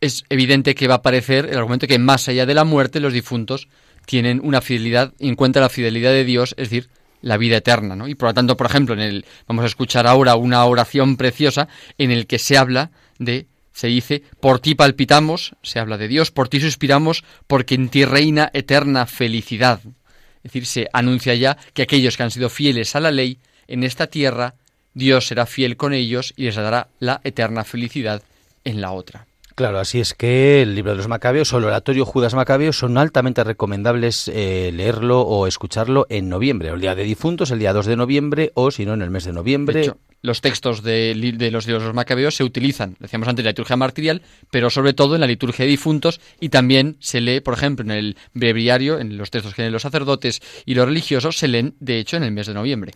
es 0.00 0.24
evidente 0.28 0.74
que 0.74 0.88
va 0.88 0.94
a 0.94 0.98
aparecer 0.98 1.46
el 1.46 1.56
argumento 1.56 1.86
que 1.86 1.98
más 1.98 2.28
allá 2.28 2.46
de 2.46 2.54
la 2.54 2.64
muerte 2.64 3.00
los 3.00 3.12
difuntos 3.12 3.68
tienen 4.04 4.40
una 4.42 4.60
fidelidad, 4.60 5.12
encuentran 5.18 5.62
la 5.62 5.68
fidelidad 5.68 6.10
de 6.10 6.24
Dios, 6.24 6.54
es 6.58 6.70
decir, 6.70 6.88
la 7.22 7.36
vida 7.36 7.56
eterna, 7.56 7.96
¿no? 7.96 8.06
Y 8.08 8.14
por 8.14 8.28
lo 8.28 8.34
tanto, 8.34 8.56
por 8.56 8.66
ejemplo, 8.66 8.94
en 8.94 9.00
el 9.00 9.24
vamos 9.48 9.64
a 9.64 9.66
escuchar 9.66 10.06
ahora 10.06 10.36
una 10.36 10.64
oración 10.64 11.16
preciosa 11.16 11.68
en 11.98 12.10
el 12.10 12.26
que 12.26 12.38
se 12.38 12.56
habla 12.56 12.90
de 13.18 13.46
se 13.72 13.88
dice, 13.88 14.22
por 14.40 14.58
ti 14.58 14.74
palpitamos, 14.74 15.54
se 15.62 15.78
habla 15.78 15.98
de 15.98 16.08
Dios, 16.08 16.30
por 16.30 16.48
ti 16.48 16.60
suspiramos, 16.60 17.24
porque 17.46 17.74
en 17.74 17.90
ti 17.90 18.06
reina 18.06 18.50
eterna 18.54 19.04
felicidad. 19.04 19.80
Es 19.84 20.44
decir, 20.44 20.64
se 20.64 20.88
anuncia 20.94 21.34
ya 21.34 21.58
que 21.74 21.82
aquellos 21.82 22.16
que 22.16 22.22
han 22.22 22.30
sido 22.30 22.48
fieles 22.48 22.96
a 22.96 23.00
la 23.00 23.10
ley 23.10 23.38
en 23.68 23.84
esta 23.84 24.06
tierra, 24.06 24.54
Dios 24.94 25.26
será 25.26 25.44
fiel 25.44 25.76
con 25.76 25.92
ellos 25.92 26.32
y 26.36 26.44
les 26.44 26.54
dará 26.54 26.88
la 27.00 27.20
eterna 27.22 27.64
felicidad 27.64 28.22
en 28.64 28.80
la 28.80 28.92
otra. 28.92 29.26
Claro, 29.56 29.78
así 29.78 30.00
es 30.00 30.12
que 30.12 30.60
el 30.60 30.74
libro 30.74 30.90
de 30.90 30.98
los 30.98 31.08
Macabeos 31.08 31.50
o 31.54 31.56
el 31.56 31.64
oratorio 31.64 32.04
Judas 32.04 32.34
Macabeos 32.34 32.76
son 32.76 32.98
altamente 32.98 33.42
recomendables 33.42 34.28
eh, 34.28 34.70
leerlo 34.70 35.22
o 35.22 35.46
escucharlo 35.46 36.06
en 36.10 36.28
noviembre, 36.28 36.68
el 36.68 36.80
día 36.82 36.94
de 36.94 37.04
difuntos, 37.04 37.50
el 37.50 37.58
día 37.58 37.72
2 37.72 37.86
de 37.86 37.96
noviembre 37.96 38.52
o 38.52 38.70
si 38.70 38.84
no 38.84 38.92
en 38.92 39.00
el 39.00 39.08
mes 39.08 39.24
de 39.24 39.32
noviembre 39.32 39.94
los 40.26 40.40
textos 40.40 40.82
de, 40.82 41.14
los 41.50 41.64
de 41.64 41.72
los 41.72 41.94
macabeos 41.94 42.34
se 42.34 42.44
utilizan, 42.44 42.96
decíamos 42.98 43.28
antes, 43.28 43.42
en 43.42 43.46
la 43.46 43.50
liturgia 43.52 43.76
martirial, 43.76 44.22
pero 44.50 44.68
sobre 44.70 44.92
todo 44.92 45.14
en 45.14 45.20
la 45.20 45.26
liturgia 45.26 45.64
de 45.64 45.70
difuntos 45.70 46.20
y 46.40 46.50
también 46.50 46.96
se 47.00 47.20
lee, 47.20 47.40
por 47.40 47.54
ejemplo, 47.54 47.84
en 47.84 47.92
el 47.92 48.16
breviario, 48.34 48.98
en 48.98 49.16
los 49.16 49.30
textos 49.30 49.54
que 49.54 49.62
leen 49.62 49.72
los 49.72 49.82
sacerdotes 49.82 50.42
y 50.64 50.74
los 50.74 50.86
religiosos, 50.86 51.38
se 51.38 51.48
leen, 51.48 51.74
de 51.80 51.98
hecho, 51.98 52.16
en 52.16 52.24
el 52.24 52.32
mes 52.32 52.46
de 52.46 52.54
noviembre. 52.54 52.92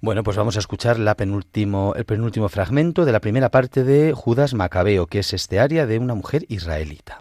Bueno, 0.00 0.22
pues 0.22 0.36
vamos 0.36 0.56
a 0.56 0.60
escuchar 0.60 0.98
el 0.98 1.14
penúltimo 1.16 2.48
fragmento 2.48 3.04
de 3.04 3.12
la 3.12 3.20
primera 3.20 3.50
parte 3.50 3.82
de 3.82 4.12
Judas 4.12 4.54
Macabeo, 4.54 5.06
que 5.06 5.20
es 5.20 5.32
este 5.32 5.58
área 5.58 5.86
de 5.86 5.98
una 5.98 6.14
mujer 6.14 6.44
israelita. 6.48 7.20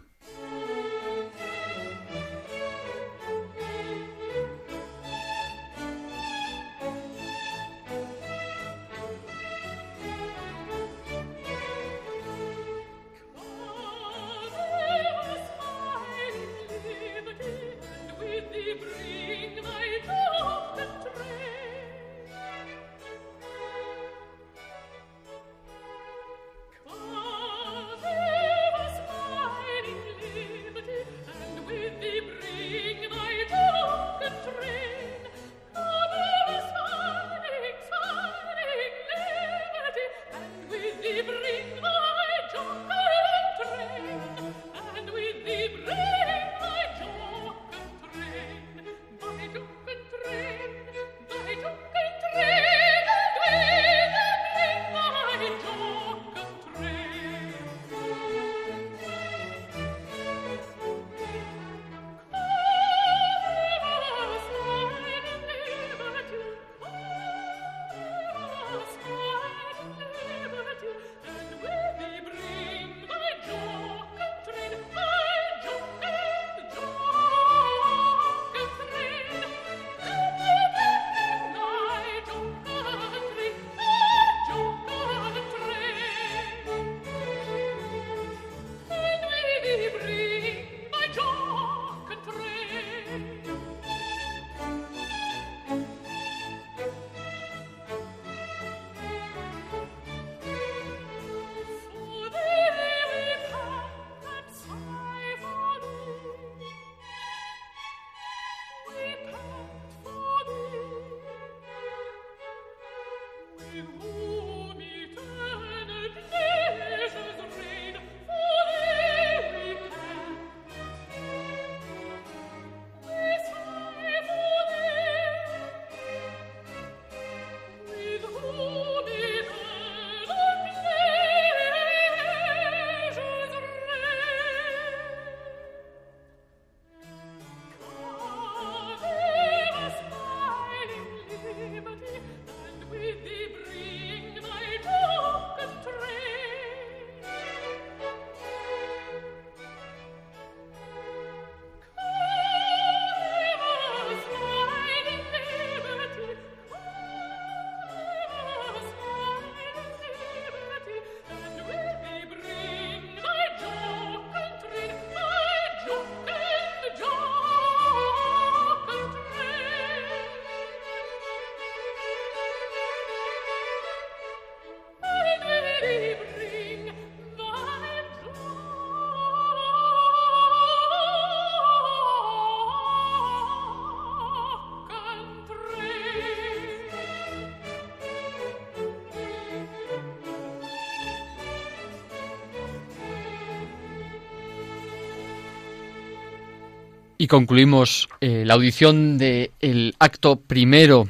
Y 197.24 197.28
concluimos 197.28 198.10
eh, 198.20 198.44
la 198.46 198.56
audición 198.56 199.18
del 199.18 199.96
acto 199.98 200.42
primero 200.42 201.08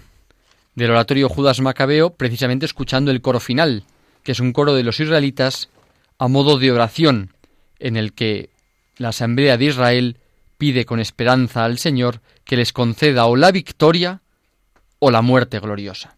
del 0.75 0.91
oratorio 0.91 1.27
Judas 1.27 1.59
Macabeo, 1.59 2.11
precisamente 2.11 2.67
escuchando 2.67 3.09
el 3.09 3.19
coro 3.19 3.39
final, 3.39 3.83
que 4.21 4.33
es 4.33 4.39
un 4.39 4.53
coro 4.53 4.75
de 4.75 4.83
los 4.83 4.99
israelitas 4.99 5.69
a 6.19 6.27
modo 6.27 6.59
de 6.59 6.71
oración, 6.71 7.33
en 7.79 7.97
el 7.97 8.13
que 8.13 8.51
la 8.97 9.09
Asamblea 9.09 9.57
de 9.57 9.65
Israel 9.65 10.17
pide 10.59 10.85
con 10.85 10.99
esperanza 10.99 11.65
al 11.65 11.79
Señor 11.79 12.21
que 12.43 12.57
les 12.57 12.73
conceda 12.73 13.25
o 13.25 13.35
la 13.35 13.51
victoria 13.51 14.21
o 14.99 15.09
la 15.09 15.23
muerte 15.23 15.59
gloriosa. 15.59 16.15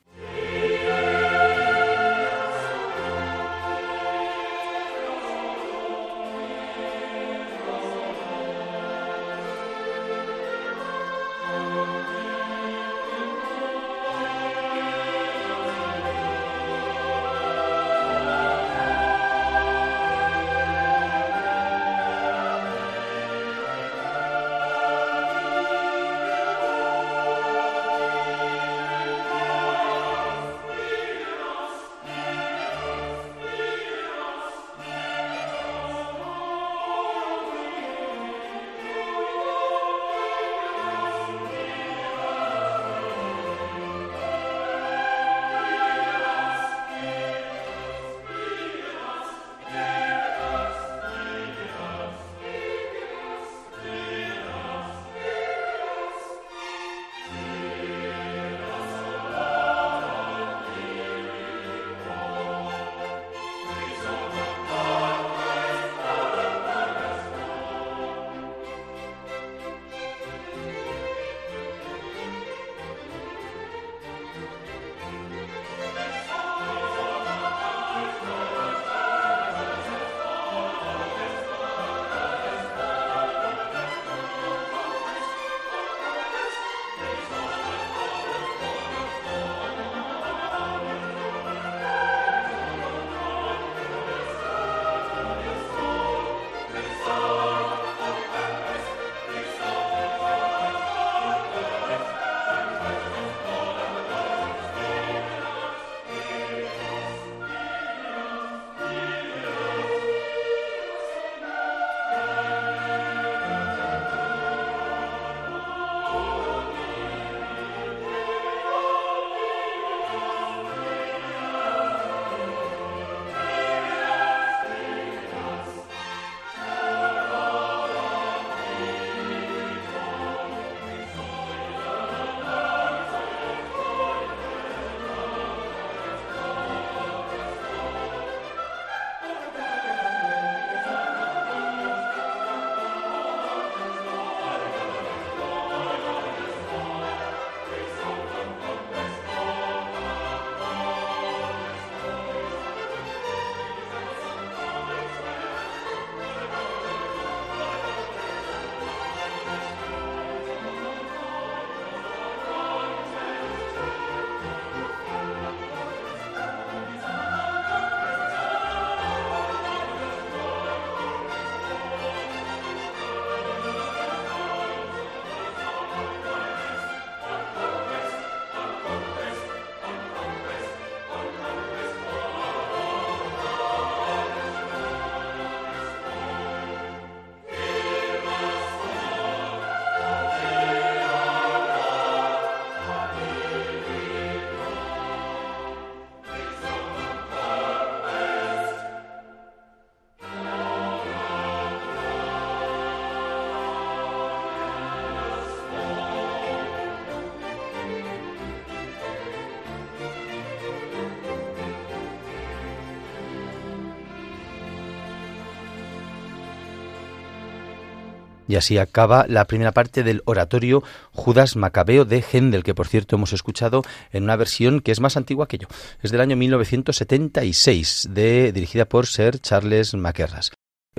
Y 218.48 218.56
así 218.56 218.78
acaba 218.78 219.26
la 219.28 219.46
primera 219.46 219.72
parte 219.72 220.04
del 220.04 220.22
oratorio 220.26 220.84
Judas 221.12 221.56
Macabeo 221.56 222.06
de 222.06 222.24
Händel, 222.24 222.64
que 222.64 222.76
por 222.76 222.88
cierto 222.88 223.16
hemos 223.16 223.34
escuchado 223.34 223.84
en 224.12 224.24
una 224.24 224.36
versión 224.36 224.82
que 224.82 224.92
es 224.92 225.00
más 225.00 225.18
antigua 225.18 225.48
que 225.48 225.58
yo. 225.58 225.68
Es 226.02 226.12
del 226.12 226.22
año 226.22 226.36
1976, 226.36 228.10
de, 228.12 228.52
dirigida 228.52 228.86
por 228.86 229.08
Sir 229.08 229.40
Charles 229.40 229.94
Maquerras. 229.94 230.52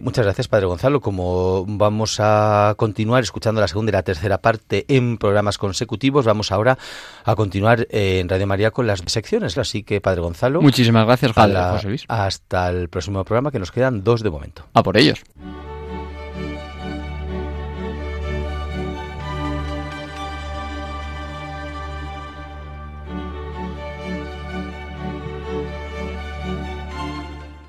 Muchas 0.02 0.26
gracias, 0.26 0.46
Padre 0.46 0.66
Gonzalo. 0.66 1.00
Como 1.00 1.64
vamos 1.66 2.18
a 2.20 2.74
continuar 2.76 3.22
escuchando 3.22 3.62
la 3.62 3.68
segunda 3.68 3.90
y 3.90 3.92
la 3.94 4.02
tercera 4.02 4.38
parte 4.38 4.84
en 4.88 5.16
programas 5.16 5.56
consecutivos, 5.56 6.26
vamos 6.26 6.52
ahora 6.52 6.76
a 7.24 7.34
continuar 7.34 7.86
en 7.90 8.28
Radio 8.28 8.46
María 8.46 8.70
con 8.72 8.86
las 8.86 9.02
secciones. 9.06 9.56
Así 9.56 9.84
que, 9.84 10.02
Padre 10.02 10.20
Gonzalo. 10.20 10.60
Muchísimas 10.60 11.06
gracias, 11.06 11.32
Padre 11.32 11.56
José 11.70 11.88
Luis. 11.88 12.04
Hasta 12.08 12.68
el 12.68 12.90
próximo 12.90 13.24
programa, 13.24 13.50
que 13.50 13.58
nos 13.58 13.72
quedan 13.72 14.04
dos 14.04 14.22
de 14.22 14.28
momento. 14.28 14.66
A 14.74 14.82
por 14.82 14.98
ellos. 14.98 15.20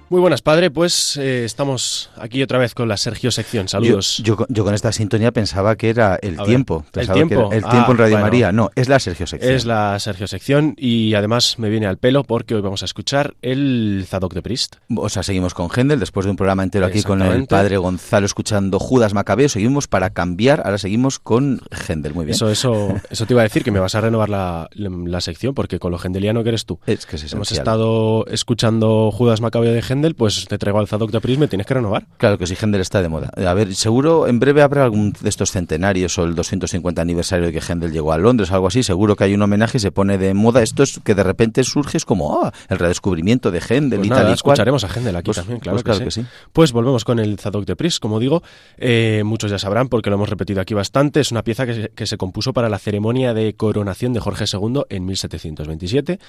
Muy 0.09 0.21
buenas, 0.21 0.41
padre. 0.41 0.71
Pues 0.71 1.17
eh, 1.17 1.43
estamos 1.43 2.09
aquí 2.19 2.41
otra 2.43 2.57
vez 2.59 2.73
con 2.73 2.87
la 2.87 2.97
Sergio 2.97 3.31
Sección. 3.31 3.67
Saludos. 3.67 4.21
Yo, 4.23 4.37
yo, 4.49 4.63
con 4.63 4.73
esta 4.73 4.91
sintonía 4.91 5.31
pensaba 5.31 5.75
que 5.75 5.89
era 5.89 6.17
el 6.21 6.39
A 6.39 6.43
tiempo. 6.43 6.85
ver, 6.93 7.03
¿el 7.03 7.07
que 7.07 7.13
tiempo? 7.13 7.47
era 7.51 7.57
el 7.57 7.63
Ah, 7.65 7.69
tiempo 7.71 7.91
en 7.91 7.97
Radio 7.97 8.11
bueno. 8.15 8.25
María. 8.25 8.51
No, 8.51 8.69
es 8.75 8.89
la 8.89 8.99
Sergio 8.99 9.27
Sección. 9.27 9.53
Es 9.53 9.65
la 9.65 9.99
Sergio 9.99 10.27
Sección 10.27 10.73
y 10.77 11.13
además 11.13 11.59
me 11.59 11.69
viene 11.69 11.87
al 11.87 11.97
pelo 11.97 12.23
porque 12.23 12.55
hoy 12.55 12.61
vamos 12.61 12.81
a 12.81 12.85
escuchar 12.85 13.35
el 13.41 14.05
Zadok 14.07 14.33
de 14.33 14.41
Priest. 14.41 14.75
O 14.95 15.09
sea, 15.09 15.23
seguimos 15.23 15.53
con 15.53 15.69
Händel, 15.69 15.99
después 15.99 16.25
de 16.25 16.31
un 16.31 16.37
programa 16.37 16.63
entero 16.63 16.85
aquí 16.85 17.03
con 17.03 17.21
el 17.21 17.45
padre 17.47 17.77
Gonzalo 17.77 18.25
escuchando 18.25 18.79
Judas 18.79 19.13
Macabeo, 19.13 19.49
seguimos 19.49 19.87
para 19.87 20.09
cambiar, 20.11 20.61
ahora 20.65 20.77
seguimos 20.77 21.19
con 21.19 21.61
Händel, 21.87 22.13
muy 22.13 22.25
bien. 22.25 22.35
Eso, 22.35 22.49
eso, 22.49 22.93
eso 23.09 23.25
te 23.25 23.33
iba 23.33 23.41
a 23.41 23.43
decir, 23.43 23.63
que 23.63 23.71
me 23.71 23.79
vas 23.79 23.95
a 23.95 24.01
renovar 24.01 24.29
la, 24.29 24.69
la 24.73 25.21
sección 25.21 25.53
porque 25.53 25.79
con 25.79 25.91
lo 25.91 25.97
gendeliano 25.97 26.43
que 26.43 26.49
eres 26.49 26.65
tú. 26.65 26.79
es 26.85 27.05
que 27.05 27.15
es 27.17 27.33
Hemos 27.33 27.51
estado 27.51 28.25
escuchando 28.27 29.11
Judas 29.11 29.41
Macabeo 29.41 29.71
de 29.73 29.81
Händel, 29.87 30.15
pues 30.15 30.45
te 30.47 30.57
traigo 30.57 30.79
al 30.79 30.87
Zadok 30.87 31.11
de 31.11 31.21
Priest, 31.21 31.39
me 31.39 31.47
tienes 31.47 31.67
que 31.67 31.73
renovar. 31.73 32.06
Claro 32.17 32.39
que 32.39 32.47
sí, 32.47 32.55
Händel 32.59 32.81
está 32.81 33.03
de 33.03 33.09
moda. 33.09 33.29
A 33.35 33.53
ver, 33.53 33.75
seguro 33.75 34.27
en 34.27 34.39
breve 34.39 34.63
habrá 34.63 34.83
algún 34.83 35.13
de 35.21 35.29
estos 35.29 35.51
centenarios 35.51 36.17
o 36.17 36.23
el 36.23 36.33
250 36.33 36.99
aniversario 36.99 37.45
de 37.45 37.51
que 37.53 37.59
Händel 37.61 37.91
llegó 37.91 38.11
a 38.11 38.17
Londres, 38.17 38.51
algo 38.51 38.65
así. 38.65 38.81
Seguro 38.81 39.15
que 39.15 39.25
hay 39.25 39.35
un 39.35 39.41
homenaje 39.43 39.77
y 39.77 39.81
se 39.81 39.91
pone 39.91 40.17
de 40.17 40.33
moda. 40.33 40.63
Esto 40.63 40.81
es 40.81 40.99
que 41.03 41.13
de 41.13 41.21
repente 41.21 41.63
surge, 41.63 41.97
es 41.97 42.05
como 42.05 42.41
ah, 42.43 42.51
el 42.69 42.79
redescubrimiento 42.79 43.51
de 43.51 43.59
Händel 43.59 43.99
Pues 43.99 44.07
y 44.07 44.09
nada, 44.09 44.21
tal 44.23 44.33
y 44.33 44.37
cual. 44.39 44.53
escucharemos 44.55 44.83
a 44.83 44.87
Händel 44.87 45.15
aquí 45.15 45.25
Pues- 45.25 45.37
también, 45.37 45.59
claro, 45.59 45.75
pues 45.75 45.83
que, 45.83 45.85
claro 45.91 45.99
sí. 46.11 46.21
que 46.21 46.25
sí. 46.25 46.27
Pues 46.53 46.71
volvemos 46.71 47.05
con 47.05 47.19
el 47.19 47.37
Zadok 47.37 47.65
de 47.67 47.75
Pris, 47.75 47.99
como 47.99 48.19
digo, 48.19 48.41
eh, 48.79 49.21
muchos 49.23 49.51
ya 49.51 49.59
sabrán 49.59 49.87
porque 49.87 50.09
lo 50.09 50.15
hemos 50.15 50.29
repetido 50.29 50.59
aquí 50.59 50.73
bastante, 50.73 51.19
es 51.19 51.29
una 51.31 51.43
pieza 51.43 51.67
que 51.67 51.73
se, 51.75 51.89
que 51.89 52.07
se 52.07 52.17
compuso 52.17 52.51
para 52.51 52.67
la 52.67 52.79
ceremonia 52.79 53.35
de 53.35 53.53
coronación 53.53 54.13
de 54.13 54.21
Jorge 54.21 54.45
II 54.51 54.81
en 54.89 55.05
1727 55.05 56.19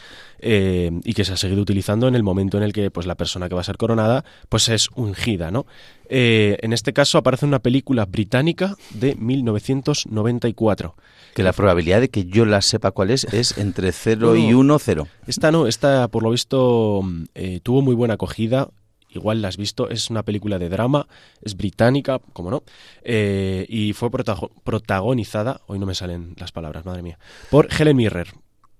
eh, 0.41 0.91
y 1.03 1.15
que 1.15 1.25
se 1.25 1.33
ha 1.33 1.37
seguido 1.39 1.63
utilizando 1.63 2.09
en 2.09 2.15
el 2.15 2.23
momento 2.23 2.59
en 2.59 2.63
el 2.63 2.75
que 2.75 2.91
pues, 2.91 3.07
la 3.07 3.15
persona 3.15 3.49
que 3.49 3.55
va 3.55 3.63
a 3.63 3.65
ser 3.65 3.79
coronada 3.79 4.25
pues 4.51 4.69
es 4.69 4.91
ungida, 4.95 5.51
¿no? 5.51 5.65
Eh, 6.11 6.57
en 6.63 6.73
este 6.73 6.93
caso 6.93 7.19
aparece 7.19 7.45
una 7.47 7.59
película 7.59 8.07
británica 8.07 8.77
de 8.95 9.15
1994. 9.17 10.95
Que 11.35 11.43
la 11.43 11.53
probabilidad 11.53 12.01
de 12.01 12.09
que 12.09 12.25
yo 12.25 12.45
la 12.47 12.63
sepa 12.63 12.91
cuál 12.91 13.11
es 13.11 13.25
es 13.33 13.59
entre 13.59 13.93
0 13.93 14.29
No, 14.29 14.37
y 14.37 14.49
no. 14.51 14.59
1, 14.61 14.79
0. 14.79 15.09
Esta 15.27 15.53
no, 15.53 15.67
esta 15.67 16.09
por 16.09 16.23
lo 16.23 16.31
visto 16.31 17.01
mm, 17.05 17.25
eh, 17.35 17.61
tuvo 17.63 17.83
muy 17.83 17.95
buena 17.95 18.15
acogida. 18.15 18.69
Igual 19.11 19.41
la 19.41 19.49
has 19.49 19.57
visto, 19.57 19.89
es 19.89 20.11
una 20.11 20.23
película 20.23 20.59
de 20.59 20.69
drama, 20.69 21.07
es 21.41 21.57
británica, 21.57 22.19
como 22.35 22.51
no, 22.51 22.63
eh, 23.03 23.65
y 23.67 23.95
fue 23.95 24.11
protago- 24.11 24.51
protagonizada, 24.65 25.63
hoy 25.67 25.79
no 25.79 25.87
me 25.87 25.95
salen 25.95 26.35
las 26.37 26.53
palabras, 26.53 26.85
madre 26.85 27.01
mía, 27.03 27.19
por 27.51 27.69
Helen 27.73 27.97
Mirren, 27.97 28.27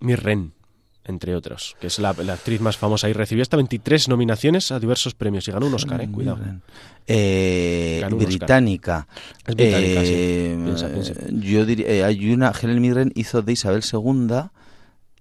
Mirren, 0.01 0.53
entre 1.09 1.35
otros, 1.35 1.77
que 1.81 1.89
es 1.89 1.99
la, 1.99 2.13
la 2.13 2.35
actriz 2.35 2.61
más 2.61 2.77
famosa 2.77 3.09
y 3.09 3.13
recibió 3.13 3.43
hasta 3.43 3.57
23 3.57 4.09
nominaciones 4.09 4.71
a 4.71 4.79
diversos 4.79 5.15
premios 5.15 5.49
y 5.49 5.53
ganó 5.53 5.67
un 5.67 5.75
Oscar, 5.75 6.01
eh, 6.01 6.09
cuidado. 6.11 6.39
Eh, 7.07 8.03
Oscar. 8.05 8.15
británica. 8.15 9.09
Es 9.47 9.55
británica, 9.55 10.01
sí. 10.03 10.13
Eh, 10.15 10.61
Piensa, 10.63 10.89
piensa. 10.89 11.13
Yo 11.31 11.65
diría, 11.65 11.89
eh, 11.89 12.05
hay 12.05 12.33
una, 12.33 12.53
Helen 12.53 12.81
Mirren 12.81 13.13
hizo 13.15 13.43
de 13.43 13.53
Isabel 13.53 13.83
II 13.91 14.51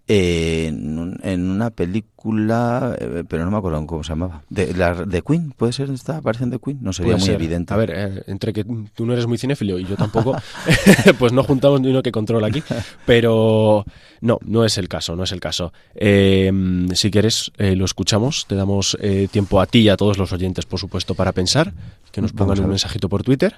eh, 0.08 0.68
en, 0.68 0.98
un- 0.98 1.20
en 1.24 1.50
una 1.50 1.70
película, 1.70 2.96
eh, 3.00 3.24
pero 3.28 3.44
no 3.46 3.52
me 3.52 3.58
acuerdo 3.58 3.86
cómo 3.86 4.04
se 4.04 4.10
llamaba. 4.10 4.44
De, 4.50 4.74
la, 4.74 4.94
de 5.06 5.22
Queen, 5.22 5.52
¿puede 5.56 5.74
ser? 5.74 5.90
¿Está? 5.90 6.18
¿Aparece 6.18 6.46
en 6.46 6.52
The 6.52 6.60
Queen? 6.60 6.80
No 6.82 6.94
sería 6.94 7.14
Puede 7.14 7.20
muy 7.20 7.26
ser. 7.28 7.36
evidente. 7.36 7.74
A 7.74 7.78
ver, 7.78 7.92
eh, 7.94 8.24
entre 8.28 8.54
que 8.54 8.64
tú 8.96 9.06
no 9.06 9.14
eres 9.14 9.28
muy 9.28 9.38
cinéfilo 9.38 9.78
y 9.80 9.86
yo 9.86 9.96
tampoco, 9.96 10.36
pues 11.20 11.34
no 11.34 11.44
juntamos 11.44 11.82
ni 11.82 11.90
uno 11.90 12.02
que 12.02 12.12
controla 12.12 12.48
aquí. 12.48 12.64
Pero 13.06 13.86
no, 14.22 14.40
no 14.46 14.64
es 14.66 14.78
el 14.78 14.88
caso, 14.88 15.16
no 15.16 15.24
es 15.24 15.32
el 15.32 15.40
caso. 15.40 15.74
Eh, 15.96 16.52
si 16.94 17.12
quieres, 17.12 17.52
lo 17.58 17.86
escuchamos. 17.86 18.46
Te 18.48 18.56
damos 18.56 18.98
tiempo 19.32 19.60
a 19.62 19.66
ti 19.66 19.80
y 19.80 19.90
a 19.90 19.98
todos 19.98 20.18
los 20.18 20.32
oyentes, 20.34 20.66
por 20.66 20.80
supuesto, 20.80 21.16
para 21.16 21.32
pensar. 21.34 21.74
Que 22.12 22.22
nos 22.22 22.34
pongan 22.34 22.60
un 22.62 22.70
mensajito 22.70 23.10
por 23.10 23.24
Twitter. 23.24 23.56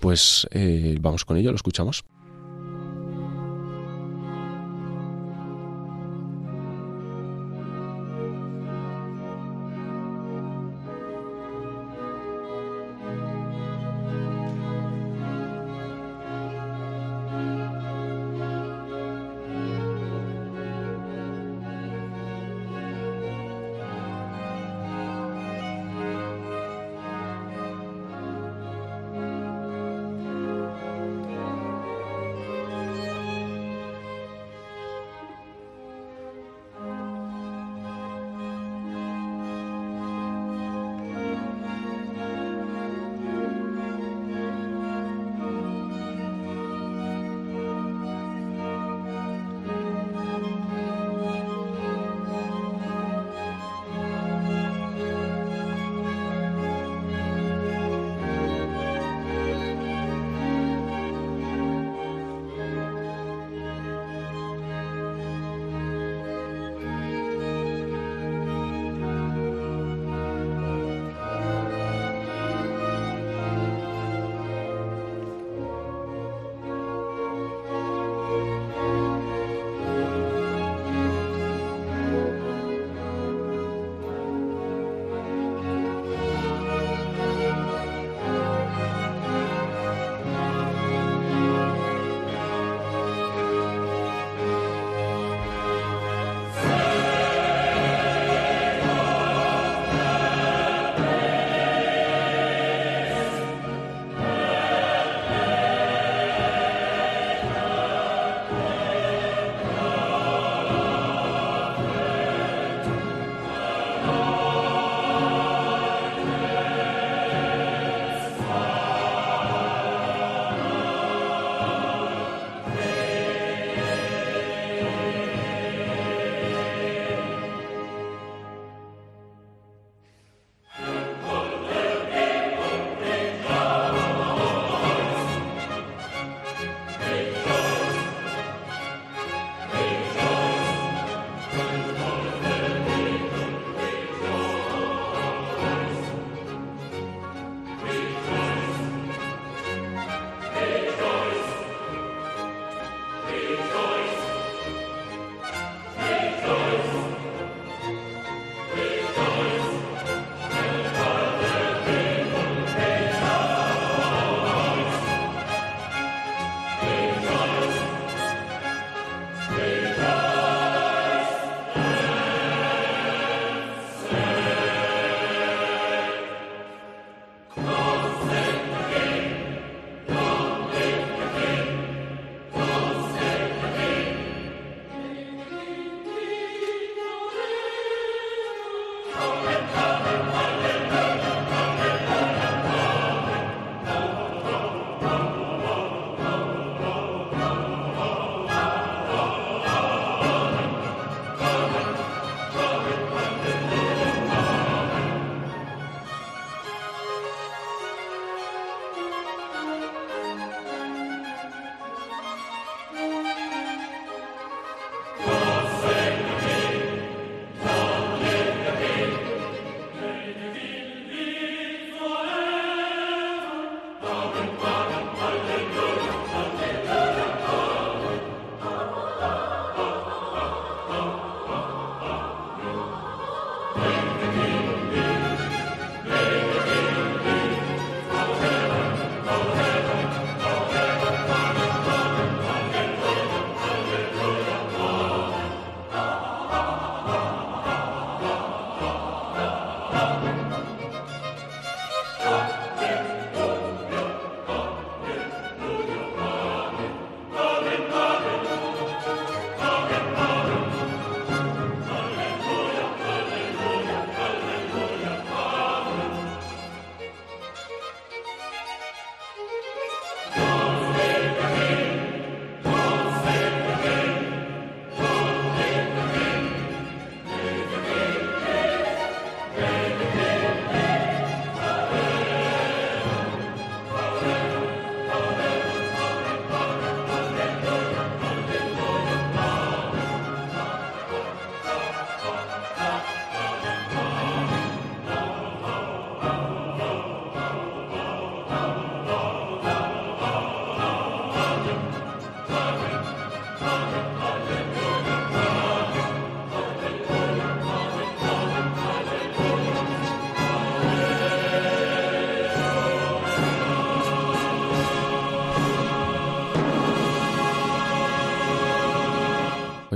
Pues 0.00 0.46
eh, 0.50 0.96
vamos 1.00 1.24
con 1.24 1.36
ello, 1.36 1.50
lo 1.50 1.56
escuchamos. 1.56 2.04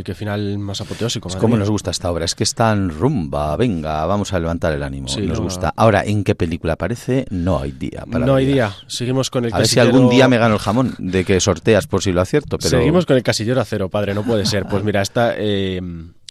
Qué 0.07 0.15
final 0.15 0.59
más 0.59 0.81
apoteósico. 0.81 1.29
Es 1.29 1.37
como 1.37 1.57
nos 1.57 1.69
gusta 1.69 1.91
esta 1.91 2.11
obra, 2.11 2.25
es 2.25 2.35
que 2.35 2.45
está 2.45 2.73
en 2.73 2.89
rumba, 2.91 3.57
venga, 3.57 4.07
vamos 4.07 4.33
a 4.33 4.39
levantar 4.39 4.73
el 4.73 4.83
ánimo, 4.83 5.09
Sí, 5.09 5.21
nos 5.23 5.39
no, 5.39 5.45
gusta. 5.45 5.73
Ahora, 5.77 6.05
¿en 6.05 6.23
qué 6.25 6.35
película 6.35 6.75
aparece? 6.75 7.27
No 7.31 7.59
hay 7.61 7.73
día. 7.73 8.05
Para 8.11 8.25
No 8.25 8.37
hay 8.37 8.47
día. 8.47 8.73
Seguimos 8.87 9.29
con 9.31 9.45
el 9.45 9.53
A 9.53 9.59
ver 9.59 9.67
si 9.67 9.77
casillero- 9.77 9.95
algún 9.97 10.09
día 10.11 10.29
me 10.29 10.39
gano 10.39 10.55
el 10.55 10.61
jamón 10.61 10.95
de 10.99 11.25
que 11.25 11.39
sorteas 11.41 11.87
por 11.87 12.03
si 12.03 12.13
lo 12.13 12.21
acierto, 12.21 12.57
pero... 12.57 12.71
Seguimos 12.71 13.05
con 13.05 13.17
el 13.17 13.23
casillero 13.23 13.61
a 13.61 13.65
cero, 13.65 13.89
padre, 13.91 14.15
no 14.15 14.23
puede 14.23 14.47
ser. 14.47 14.65
Pues 14.67 14.83
mira, 14.85 15.03
esta 15.03 15.35
eh, 15.37 15.81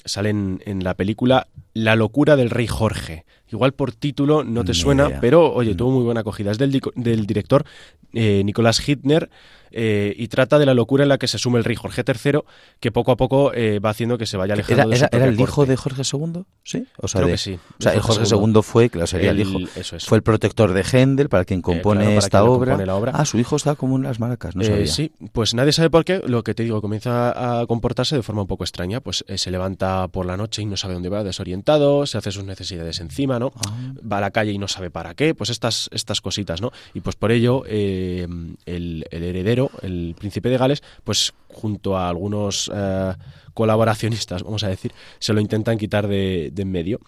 sale 0.05 0.29
en, 0.29 0.61
en 0.65 0.83
la 0.83 0.93
película 0.93 1.47
La 1.73 1.95
locura 1.95 2.35
del 2.37 2.49
rey 2.49 2.67
Jorge. 2.67 3.25
Igual 3.51 3.73
por 3.73 3.91
título 3.91 4.43
no 4.43 4.63
te 4.63 4.71
Ni 4.71 4.77
suena, 4.79 5.07
idea. 5.09 5.19
pero 5.21 5.53
oye, 5.53 5.73
Mm. 5.73 5.77
tuvo 5.77 5.91
muy 5.91 6.03
buena 6.03 6.21
acogida. 6.21 6.51
Es 6.51 6.57
del, 6.57 6.81
del 6.95 7.25
director 7.27 7.65
eh, 8.13 8.41
Nicolás 8.45 8.79
Hitner 8.79 9.29
eh, 9.75 10.13
y 10.17 10.27
trata 10.29 10.57
de 10.57 10.65
la 10.65 10.73
locura 10.73 11.03
en 11.03 11.09
la 11.09 11.17
que 11.17 11.27
se 11.27 11.37
sume 11.37 11.59
el 11.59 11.65
rey 11.65 11.75
Jorge 11.75 12.03
III, 12.07 12.39
que 12.79 12.91
poco 12.91 13.11
a 13.11 13.17
poco 13.17 13.53
eh, 13.53 13.79
va 13.79 13.89
haciendo 13.91 14.17
que 14.17 14.25
se 14.25 14.37
vaya 14.37 14.53
alejando 14.53 14.83
¿Era, 14.83 14.89
de 14.89 14.95
su 14.97 15.03
era, 15.05 15.09
era 15.17 15.25
el 15.27 15.39
hijo 15.39 15.65
de 15.65 15.75
Jorge 15.75 16.01
II? 16.11 16.43
¿Sí? 16.63 16.85
O 16.97 17.07
sea, 17.07 17.19
Creo 17.19 17.27
de- 17.27 17.33
que 17.33 17.37
sí, 17.37 17.59
O 17.79 17.81
sea, 17.83 17.93
el 17.93 17.99
Jorge 17.99 18.23
II 18.33 18.61
fue, 18.63 18.89
claro, 18.89 19.05
sería 19.07 19.31
el, 19.31 19.41
El- 19.41 19.47
hijo. 19.49 19.69
eso 19.75 19.97
es. 19.97 20.05
Fue 20.05 20.17
el 20.17 20.23
protector 20.23 20.73
de 20.73 20.83
Händel, 20.83 21.29
para 21.29 21.45
quien 21.45 21.61
compone 21.61 22.01
claro, 22.01 22.15
para 22.15 22.25
esta 22.25 22.39
quien 22.39 22.49
obra. 22.51 22.71
compone 22.71 22.85
la 22.85 22.95
obra. 22.95 23.11
Ah, 23.13 23.25
su 23.25 23.37
hijo 23.37 23.55
está 23.57 23.75
como 23.75 23.97
en 23.97 24.03
las 24.03 24.19
maracas, 24.19 24.55
no 24.55 24.61
Eh, 24.61 24.65
sabía. 24.65 24.87
sí, 24.87 25.11
pues 25.33 25.53
nadie 25.53 25.73
sabe 25.73 25.89
por 25.89 26.05
qué. 26.05 26.21
Lo 26.25 26.43
que 26.43 26.53
te 26.55 26.63
digo, 26.63 26.81
comienza 26.81 27.59
a 27.61 27.65
comportarse 27.67 28.15
de 28.15 28.23
forma 28.23 28.41
un 28.41 28.47
poco 28.47 28.63
extraña. 28.63 29.01
Pues 29.01 29.25
eh, 29.27 29.37
se 29.37 29.51
levanta 29.51 30.07
por 30.07 30.25
la 30.25 30.37
noche 30.37 30.61
y 30.61 30.65
no 30.65 30.77
sabe 30.77 30.93
dónde 30.93 31.09
va, 31.09 31.23
desorientado, 31.23 32.05
se 32.05 32.17
hace 32.17 32.31
sus 32.31 32.43
necesidades 32.45 32.99
encima, 32.99 33.39
¿no? 33.39 33.51
Ah. 33.67 33.93
Va 34.11 34.17
a 34.17 34.21
la 34.21 34.31
calle 34.31 34.51
y 34.51 34.57
no 34.57 34.67
sabe 34.67 34.89
para 34.89 35.13
qué, 35.15 35.35
pues 35.35 35.49
estas, 35.49 35.89
estas 35.91 36.21
cositas, 36.21 36.61
¿no? 36.61 36.71
Y 36.93 37.01
pues 37.01 37.15
por 37.15 37.31
ello, 37.31 37.63
eh, 37.67 38.27
el, 38.65 39.05
el 39.11 39.23
heredero, 39.23 39.64
el 39.81 40.15
príncipe 40.17 40.49
de 40.49 40.57
Gales, 40.57 40.83
pues 41.03 41.33
junto 41.47 41.97
a 41.97 42.09
algunos 42.09 42.71
eh, 42.73 43.13
colaboracionistas, 43.53 44.43
vamos 44.43 44.63
a 44.63 44.69
decir, 44.69 44.93
se 45.19 45.33
lo 45.33 45.41
intentan 45.41 45.77
quitar 45.77 46.07
de, 46.07 46.49
de 46.51 46.61
en 46.61 46.71
medio. 46.71 46.99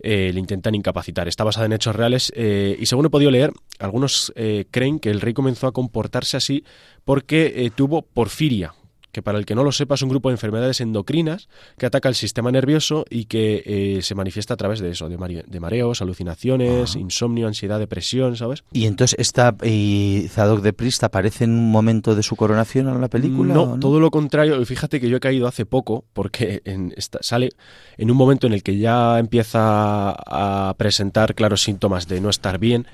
Eh, 0.00 0.32
le 0.34 0.40
intentan 0.40 0.74
incapacitar. 0.74 1.28
Está 1.28 1.44
basada 1.44 1.66
en 1.66 1.72
hechos 1.72 1.96
reales 1.96 2.32
eh, 2.36 2.76
y 2.78 2.86
según 2.86 3.06
he 3.06 3.10
podido 3.10 3.30
leer, 3.30 3.52
algunos 3.78 4.32
creen 4.70 4.98
que 4.98 5.10
el 5.10 5.20
rey 5.20 5.32
comenzó 5.32 5.66
a 5.66 5.72
comportarse 5.72 6.36
así 6.36 6.64
porque 7.04 7.72
tuvo 7.74 8.02
porfiria, 8.02 8.74
que 9.14 9.22
para 9.22 9.38
el 9.38 9.46
que 9.46 9.54
no 9.54 9.64
lo 9.64 9.72
sepa 9.72 9.94
es 9.94 10.02
un 10.02 10.10
grupo 10.10 10.28
de 10.28 10.34
enfermedades 10.34 10.82
endocrinas 10.82 11.48
que 11.78 11.86
ataca 11.86 12.10
el 12.10 12.14
sistema 12.14 12.50
nervioso 12.52 13.06
y 13.08 13.24
que 13.24 13.62
eh, 13.64 14.02
se 14.02 14.14
manifiesta 14.14 14.52
a 14.52 14.56
través 14.58 14.80
de 14.80 14.90
eso, 14.90 15.08
de, 15.08 15.16
mare- 15.16 15.44
de 15.46 15.60
mareos, 15.60 16.02
alucinaciones, 16.02 16.96
Ah. 16.96 16.98
insomnio, 16.98 17.46
ansiedad, 17.46 17.78
depresión, 17.78 18.36
¿sabes? 18.36 18.64
Y 18.72 18.84
entonces 18.86 19.16
esta 19.18 19.54
y 19.64 20.26
Zadok 20.28 20.60
de 20.62 20.72
Prist 20.74 21.02
aparece 21.04 21.44
en 21.44 21.52
un 21.52 21.70
momento 21.70 22.14
de 22.14 22.22
su 22.22 22.36
coronación 22.36 22.88
en 22.88 23.00
la 23.00 23.08
película. 23.08 23.54
No, 23.54 23.62
¿o 23.62 23.78
todo 23.78 24.00
lo 24.00 24.10
contrario. 24.10 24.60
Y 24.60 24.64
Fíjate 24.64 25.00
que 25.00 25.08
yo 25.08 25.16
he 25.16 25.20
caído 25.20 25.46
hace 25.46 25.64
poco 25.64 26.04
porque 26.12 26.60
en 26.64 26.92
esta- 26.96 27.20
sale 27.22 27.50
en 27.96 28.10
un 28.10 28.16
momento 28.16 28.46
en 28.48 28.52
el 28.52 28.62
que 28.64 28.76
ya 28.78 29.18
empieza 29.20 30.10
a 30.16 30.74
presentar 30.76 31.34
claros 31.36 31.62
síntomas 31.62 32.08
de 32.08 32.20
no 32.20 32.28
estar 32.30 32.58
bien 32.58 32.86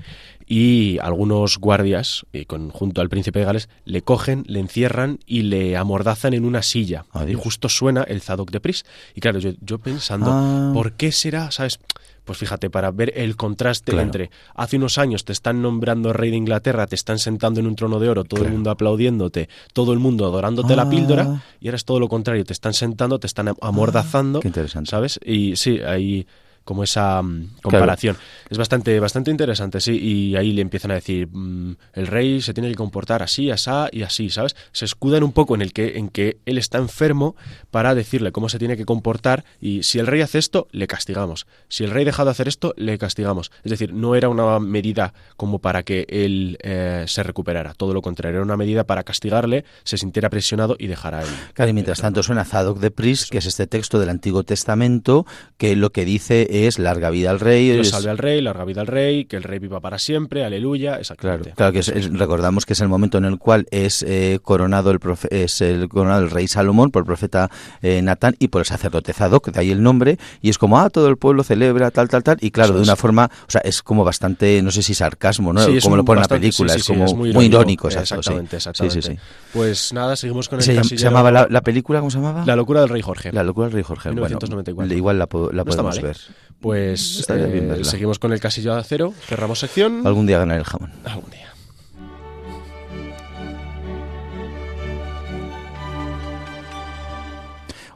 y 0.53 0.99
algunos 0.99 1.59
guardias, 1.59 2.25
y 2.33 2.43
con, 2.43 2.71
junto 2.71 2.99
al 2.99 3.07
príncipe 3.07 3.39
de 3.39 3.45
Gales, 3.45 3.69
le 3.85 4.01
cogen, 4.01 4.43
le 4.47 4.59
encierran 4.59 5.19
y 5.25 5.43
le 5.43 5.77
amordazan 5.77 6.33
en 6.33 6.43
una 6.43 6.61
silla. 6.61 7.05
Adiós. 7.11 7.39
Y 7.39 7.41
justo 7.41 7.69
suena 7.69 8.03
el 8.03 8.19
Zadok 8.21 8.51
de 8.51 8.59
Pris. 8.59 8.83
Y 9.15 9.21
claro, 9.21 9.39
yo, 9.39 9.51
yo 9.61 9.79
pensando, 9.79 10.29
Ah. 10.29 10.71
¿por 10.73 10.91
qué 10.93 11.13
será? 11.13 11.51
¿Sabes? 11.51 11.79
Pues 12.25 12.37
fíjate, 12.37 12.69
para 12.69 12.91
ver 12.91 13.13
el 13.15 13.37
contraste 13.37 13.93
Claro. 13.93 14.05
entre 14.05 14.29
hace 14.53 14.75
unos 14.75 14.97
años 14.97 15.23
te 15.23 15.31
están 15.31 15.61
nombrando 15.61 16.11
rey 16.11 16.31
de 16.31 16.37
Inglaterra, 16.37 16.85
te 16.85 16.95
están 16.95 17.17
sentando 17.17 17.61
en 17.61 17.65
un 17.65 17.77
trono 17.77 17.99
de 17.99 18.09
oro, 18.09 18.25
todo 18.25 18.43
el 18.45 18.51
mundo 18.51 18.71
aplaudiéndote, 18.71 19.47
todo 19.71 19.93
el 19.93 19.99
mundo 19.99 20.25
adorándote 20.25 20.75
la 20.75 20.83
Ah. 20.83 20.89
píldora, 20.89 21.43
y 21.61 21.67
ahora 21.69 21.77
es 21.77 21.85
todo 21.85 21.99
lo 22.01 22.09
contrario, 22.09 22.43
te 22.43 22.51
están 22.53 22.73
sentando, 22.73 23.19
te 23.19 23.27
están 23.27 23.47
am- 23.47 23.55
amordazando, 23.61 24.39
Ah, 24.39 24.41
qué 24.41 24.49
interesante. 24.49 24.91
¿sabes? 24.91 25.17
Y 25.25 25.55
sí, 25.55 25.79
hay 25.79 26.27
como 26.63 26.83
esa 26.83 27.21
mm, 27.21 27.57
comparación. 27.61 28.17
Es 28.49 28.57
bastante, 28.57 28.99
bastante 28.99 29.31
interesante, 29.31 29.79
sí, 29.79 29.97
y 29.97 30.35
ahí 30.35 30.51
le 30.51 30.61
empiezan 30.61 30.91
a 30.91 30.95
decir, 30.95 31.27
mm, 31.31 31.75
el 31.93 32.07
rey 32.07 32.41
se 32.41 32.53
tiene 32.53 32.69
que 32.69 32.75
comportar 32.75 33.23
así, 33.23 33.49
asá 33.49 33.89
y 33.91 34.03
así, 34.03 34.29
¿sabes? 34.29 34.55
Se 34.71 34.85
escudan 34.85 35.23
un 35.23 35.31
poco 35.31 35.55
en 35.55 35.61
el 35.61 35.73
que, 35.73 35.97
en 35.97 36.09
que 36.09 36.37
él 36.45 36.57
está 36.57 36.77
enfermo 36.77 37.35
para 37.71 37.95
decirle 37.95 38.31
cómo 38.31 38.49
se 38.49 38.59
tiene 38.59 38.77
que 38.77 38.85
comportar 38.85 39.43
y 39.59 39.83
si 39.83 39.99
el 39.99 40.07
rey 40.07 40.21
hace 40.21 40.39
esto, 40.39 40.67
le 40.71 40.87
castigamos. 40.87 41.47
Si 41.67 41.83
el 41.83 41.91
rey 41.91 42.05
deja 42.05 42.25
de 42.25 42.31
hacer 42.31 42.47
esto, 42.47 42.73
le 42.77 42.97
castigamos. 42.97 43.51
Es 43.63 43.71
decir, 43.71 43.93
no 43.93 44.15
era 44.15 44.29
una 44.29 44.59
medida 44.59 45.13
como 45.37 45.59
para 45.59 45.83
que 45.83 46.05
él 46.09 46.57
eh, 46.61 47.05
se 47.07 47.23
recuperara, 47.23 47.73
todo 47.73 47.93
lo 47.93 48.01
contrario, 48.01 48.37
era 48.37 48.45
una 48.45 48.57
medida 48.57 48.83
para 48.83 49.03
castigarle, 49.03 49.65
se 49.83 49.97
sintiera 49.97 50.29
presionado 50.29 50.75
y 50.77 50.87
dejara 50.87 51.21
el... 51.21 51.29
Claro, 51.53 51.71
y 51.71 51.73
mientras 51.73 52.01
tanto 52.01 52.23
suena 52.23 52.45
Zadok 52.45 52.79
de 52.79 52.91
Pris, 52.91 53.27
que 53.27 53.39
es 53.39 53.45
este 53.45 53.67
texto 53.67 53.99
del 53.99 54.09
Antiguo 54.09 54.43
Testamento, 54.43 55.25
que 55.57 55.75
lo 55.75 55.91
que 55.91 56.05
dice 56.05 56.47
es 56.51 56.79
larga 56.79 57.09
vida 57.09 57.29
al 57.31 57.39
rey. 57.39 57.71
Dios 57.71 57.87
es- 57.87 57.93
salve 57.93 58.09
al 58.11 58.17
rey, 58.17 58.41
larga 58.41 58.65
vida 58.65 58.81
al 58.81 58.87
rey, 58.87 59.25
que 59.25 59.37
el 59.37 59.43
rey 59.43 59.59
viva 59.59 59.79
para 59.79 59.97
siempre, 59.99 60.43
aleluya, 60.45 60.89
Claro, 60.91 61.01
exactamente. 61.01 61.51
claro 61.55 61.71
que 61.73 61.79
es- 61.79 61.87
es- 61.89 62.11
recordamos 62.13 62.65
que 62.65 62.73
es 62.73 62.81
el 62.81 62.87
momento 62.87 63.17
en 63.17 63.25
el 63.25 63.37
cual 63.37 63.67
es 63.71 64.03
eh, 64.07 64.39
coronado 64.43 64.91
el 64.91 64.99
profe- 64.99 65.27
es 65.31 65.61
el 65.61 65.87
coronado 65.89 66.23
el 66.23 66.29
rey 66.29 66.47
Salomón 66.47 66.91
por 66.91 67.01
el 67.01 67.05
profeta 67.05 67.49
eh, 67.81 68.01
Natán 68.01 68.35
y 68.39 68.49
por 68.49 68.61
el 68.61 68.65
sacerdote 68.65 69.13
Zadok, 69.13 69.49
de 69.51 69.59
ahí 69.59 69.71
el 69.71 69.81
nombre, 69.83 70.17
y 70.41 70.49
es 70.49 70.57
como 70.57 70.79
ah 70.79 70.89
todo 70.89 71.07
el 71.07 71.17
pueblo 71.17 71.43
celebra 71.43 71.91
tal 71.91 72.09
tal 72.09 72.23
tal 72.23 72.37
y 72.41 72.51
claro 72.51 72.69
Eso 72.69 72.75
de 72.77 72.81
es. 72.83 72.87
una 72.87 72.95
forma, 72.95 73.29
o 73.47 73.51
sea 73.51 73.61
es 73.63 73.81
como 73.81 74.03
bastante 74.03 74.61
no 74.61 74.71
sé 74.71 74.81
si 74.83 74.93
sarcasmo, 74.93 75.53
¿no? 75.53 75.61
Sí, 75.65 75.77
es 75.77 75.83
como 75.83 75.95
lo 75.95 76.05
pone 76.05 76.19
en 76.19 76.23
la 76.23 76.27
película, 76.27 76.73
sí, 76.73 76.79
es 76.79 76.85
sí, 76.85 76.87
sí, 76.87 76.93
como 76.93 77.05
es 77.05 77.13
muy, 77.13 77.33
muy 77.33 77.45
irónico, 77.45 77.87
irónico, 77.87 77.87
exacto, 77.89 78.15
sí. 78.23 78.33
exactamente, 78.33 78.55
exactamente. 78.57 79.19
Pues 79.53 79.93
nada, 79.93 80.15
seguimos 80.15 80.49
con 80.49 80.59
el 80.59 80.65
Se, 80.65 80.83
se 80.83 80.97
llamaba 80.97 81.31
la, 81.31 81.47
la 81.49 81.61
película, 81.61 81.99
¿cómo 81.99 82.09
se 82.11 82.17
llamaba? 82.17 82.45
La 82.45 82.55
locura 82.55 82.81
del 82.81 82.89
rey 82.89 83.01
Jorge. 83.01 83.31
La 83.31 83.43
locura 83.43 83.67
del 83.67 83.73
rey 83.73 83.83
Jorge. 83.83 84.09
Bueno, 84.09 84.21
1994. 84.23 84.95
igual 84.97 85.19
la, 85.19 85.27
No 85.31 85.65
podemos 85.65 85.97
¿eh? 85.97 86.01
ver. 86.01 86.17
Pues 86.61 87.25
eh, 87.27 87.81
seguimos 87.83 88.19
con 88.19 88.31
el 88.33 88.39
casillo 88.39 88.73
de 88.73 88.79
acero, 88.81 89.13
cerramos 89.27 89.59
sección. 89.59 90.05
Algún 90.05 90.27
día 90.27 90.37
ganar 90.37 90.59
el 90.59 90.63
jamón. 90.63 90.91
Algún 91.03 91.29
día. 91.31 91.50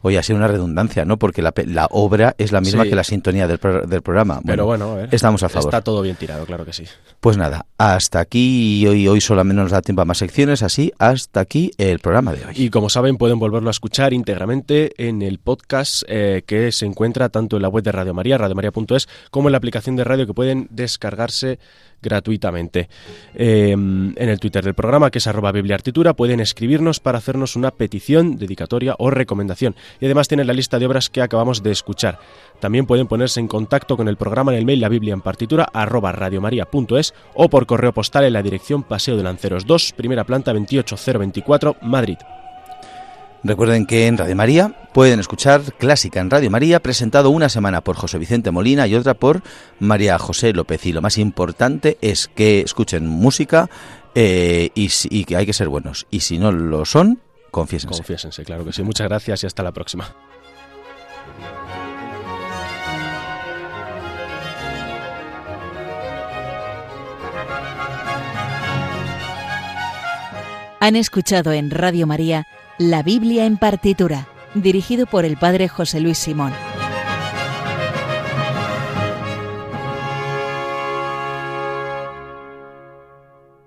Oye, 0.05 0.19
ha 0.19 0.23
sido 0.23 0.37
una 0.37 0.47
redundancia, 0.47 1.03
¿no? 1.03 1.17
Porque 1.17 1.41
la, 1.41 1.51
obra 1.89 2.35
es 2.37 2.51
la 2.51 2.61
misma 2.61 2.83
Sí. 2.83 2.89
que 2.89 2.95
la 2.95 3.03
sintonía 3.03 3.47
del, 3.47 3.57
pro- 3.57 3.87
del 3.87 4.01
programa. 4.01 4.39
Pero 4.45 4.65
bueno, 4.65 4.91
a 4.91 4.95
ver. 4.95 5.09
estamos 5.11 5.41
a 5.43 5.49
favor. 5.49 5.67
Está 5.69 5.81
todo 5.81 6.01
bien 6.03 6.15
tirado, 6.15 6.45
claro 6.45 6.63
que 6.63 6.73
sí. 6.73 6.83
Pues 7.19 7.37
nada, 7.37 7.65
hasta 7.79 8.19
aquí 8.19 8.81
y 8.81 8.87
hoy, 8.87 9.07
hoy 9.07 9.19
solamente 9.19 9.61
nos 9.63 9.71
da 9.71 9.81
tiempo 9.81 10.03
a 10.03 10.05
más 10.05 10.19
secciones, 10.19 10.61
así 10.61 10.93
hasta 10.99 11.39
aquí 11.39 11.71
el 11.79 11.97
programa 11.99 12.33
de 12.33 12.45
hoy. 12.45 12.53
Y 12.55 12.69
como 12.69 12.89
saben, 12.89 13.17
pueden 13.17 13.39
volverlo 13.39 13.69
a 13.69 13.71
escuchar 13.71 14.13
íntegramente 14.13 14.91
en 15.07 15.23
el 15.23 15.39
podcast 15.39 16.03
eh, 16.07 16.43
que 16.45 16.71
se 16.71 16.85
encuentra 16.85 17.29
tanto 17.29 17.55
en 17.55 17.63
la 17.63 17.69
web 17.69 17.83
de 17.83 17.91
Radio 17.91 18.13
María, 18.13 18.37
radiomaria.es, 18.37 19.09
como 19.31 19.47
en 19.47 19.53
la 19.53 19.57
aplicación 19.57 19.95
de 19.95 20.03
radio 20.03 20.27
que 20.27 20.33
pueden 20.35 20.67
descargarse 20.69 21.57
gratuitamente. 22.05 22.87
Eh, 23.33 23.71
en 23.71 24.15
el 24.17 24.39
Twitter 24.39 24.63
del 24.63 24.75
programa, 24.75 25.09
que 25.09 25.17
es 25.17 25.27
arroba 25.27 25.51
bibliartitura, 25.51 26.13
pueden 26.13 26.39
escribirnos 26.39 26.99
para 26.99 27.17
hacernos 27.17 27.55
una 27.55 27.71
petición, 27.71 28.37
dedicatoria 28.37 28.95
o 28.99 29.09
recomendación. 29.09 29.75
Y 29.99 30.05
además 30.05 30.27
tienen 30.27 30.47
la 30.47 30.53
lista 30.53 30.79
de 30.79 30.85
obras 30.85 31.09
que 31.09 31.21
acabamos 31.21 31.63
de 31.63 31.71
escuchar. 31.71 32.19
También 32.59 32.85
pueden 32.85 33.07
ponerse 33.07 33.39
en 33.39 33.47
contacto 33.47 33.97
con 33.97 34.07
el 34.07 34.17
programa 34.17 34.53
en 34.53 34.59
el 34.59 34.65
mail 34.65 34.79
la 34.79 34.89
biblia 34.89 35.13
en 35.13 35.21
partitura 35.21 35.67
o 37.33 37.49
por 37.49 37.65
correo 37.65 37.93
postal 37.93 38.23
en 38.23 38.33
la 38.33 38.43
dirección 38.43 38.83
Paseo 38.83 39.17
de 39.17 39.23
Lanceros 39.23 39.65
2, 39.65 39.93
primera 39.97 40.23
planta 40.23 40.53
28024, 40.53 41.77
Madrid. 41.81 42.17
Recuerden 43.45 43.85
que 43.85 44.07
en 44.07 44.17
Radio 44.17 44.35
María 44.35 44.89
pueden 44.91 45.19
escuchar 45.19 45.61
Clásica 45.77 46.19
en 46.19 46.31
Radio 46.31 46.49
María, 46.49 46.79
presentado 46.81 47.29
una 47.29 47.47
semana 47.47 47.81
por 47.81 47.95
José 47.95 48.17
Vicente 48.17 48.49
Molina 48.49 48.87
y 48.87 48.95
otra 48.95 49.13
por 49.13 49.43
María 49.77 50.17
José 50.17 50.51
López. 50.51 50.83
Y 50.87 50.93
lo 50.93 51.03
más 51.03 51.19
importante 51.19 51.99
es 52.01 52.27
que 52.27 52.61
escuchen 52.61 53.05
música 53.05 53.69
eh, 54.15 54.71
y, 54.73 54.89
y 55.11 55.25
que 55.25 55.35
hay 55.35 55.45
que 55.45 55.53
ser 55.53 55.67
buenos. 55.67 56.07
Y 56.09 56.21
si 56.21 56.39
no 56.39 56.51
lo 56.51 56.85
son, 56.85 57.19
confiésense. 57.51 57.99
Confiésense, 57.99 58.43
claro 58.45 58.65
que 58.65 58.73
sí. 58.73 58.81
Muchas 58.81 59.07
gracias 59.07 59.43
y 59.43 59.45
hasta 59.45 59.61
la 59.61 59.71
próxima. 59.71 60.15
Han 70.79 70.95
escuchado 70.95 71.51
en 71.51 71.69
Radio 71.69 72.07
María 72.07 72.47
La 72.77 73.03
Biblia 73.03 73.45
en 73.45 73.55
partitura, 73.55 74.27
dirigido 74.53 75.05
por 75.05 75.23
el 75.23 75.37
padre 75.37 75.69
José 75.69 76.01
Luis 76.01 76.17
Simón. 76.17 76.51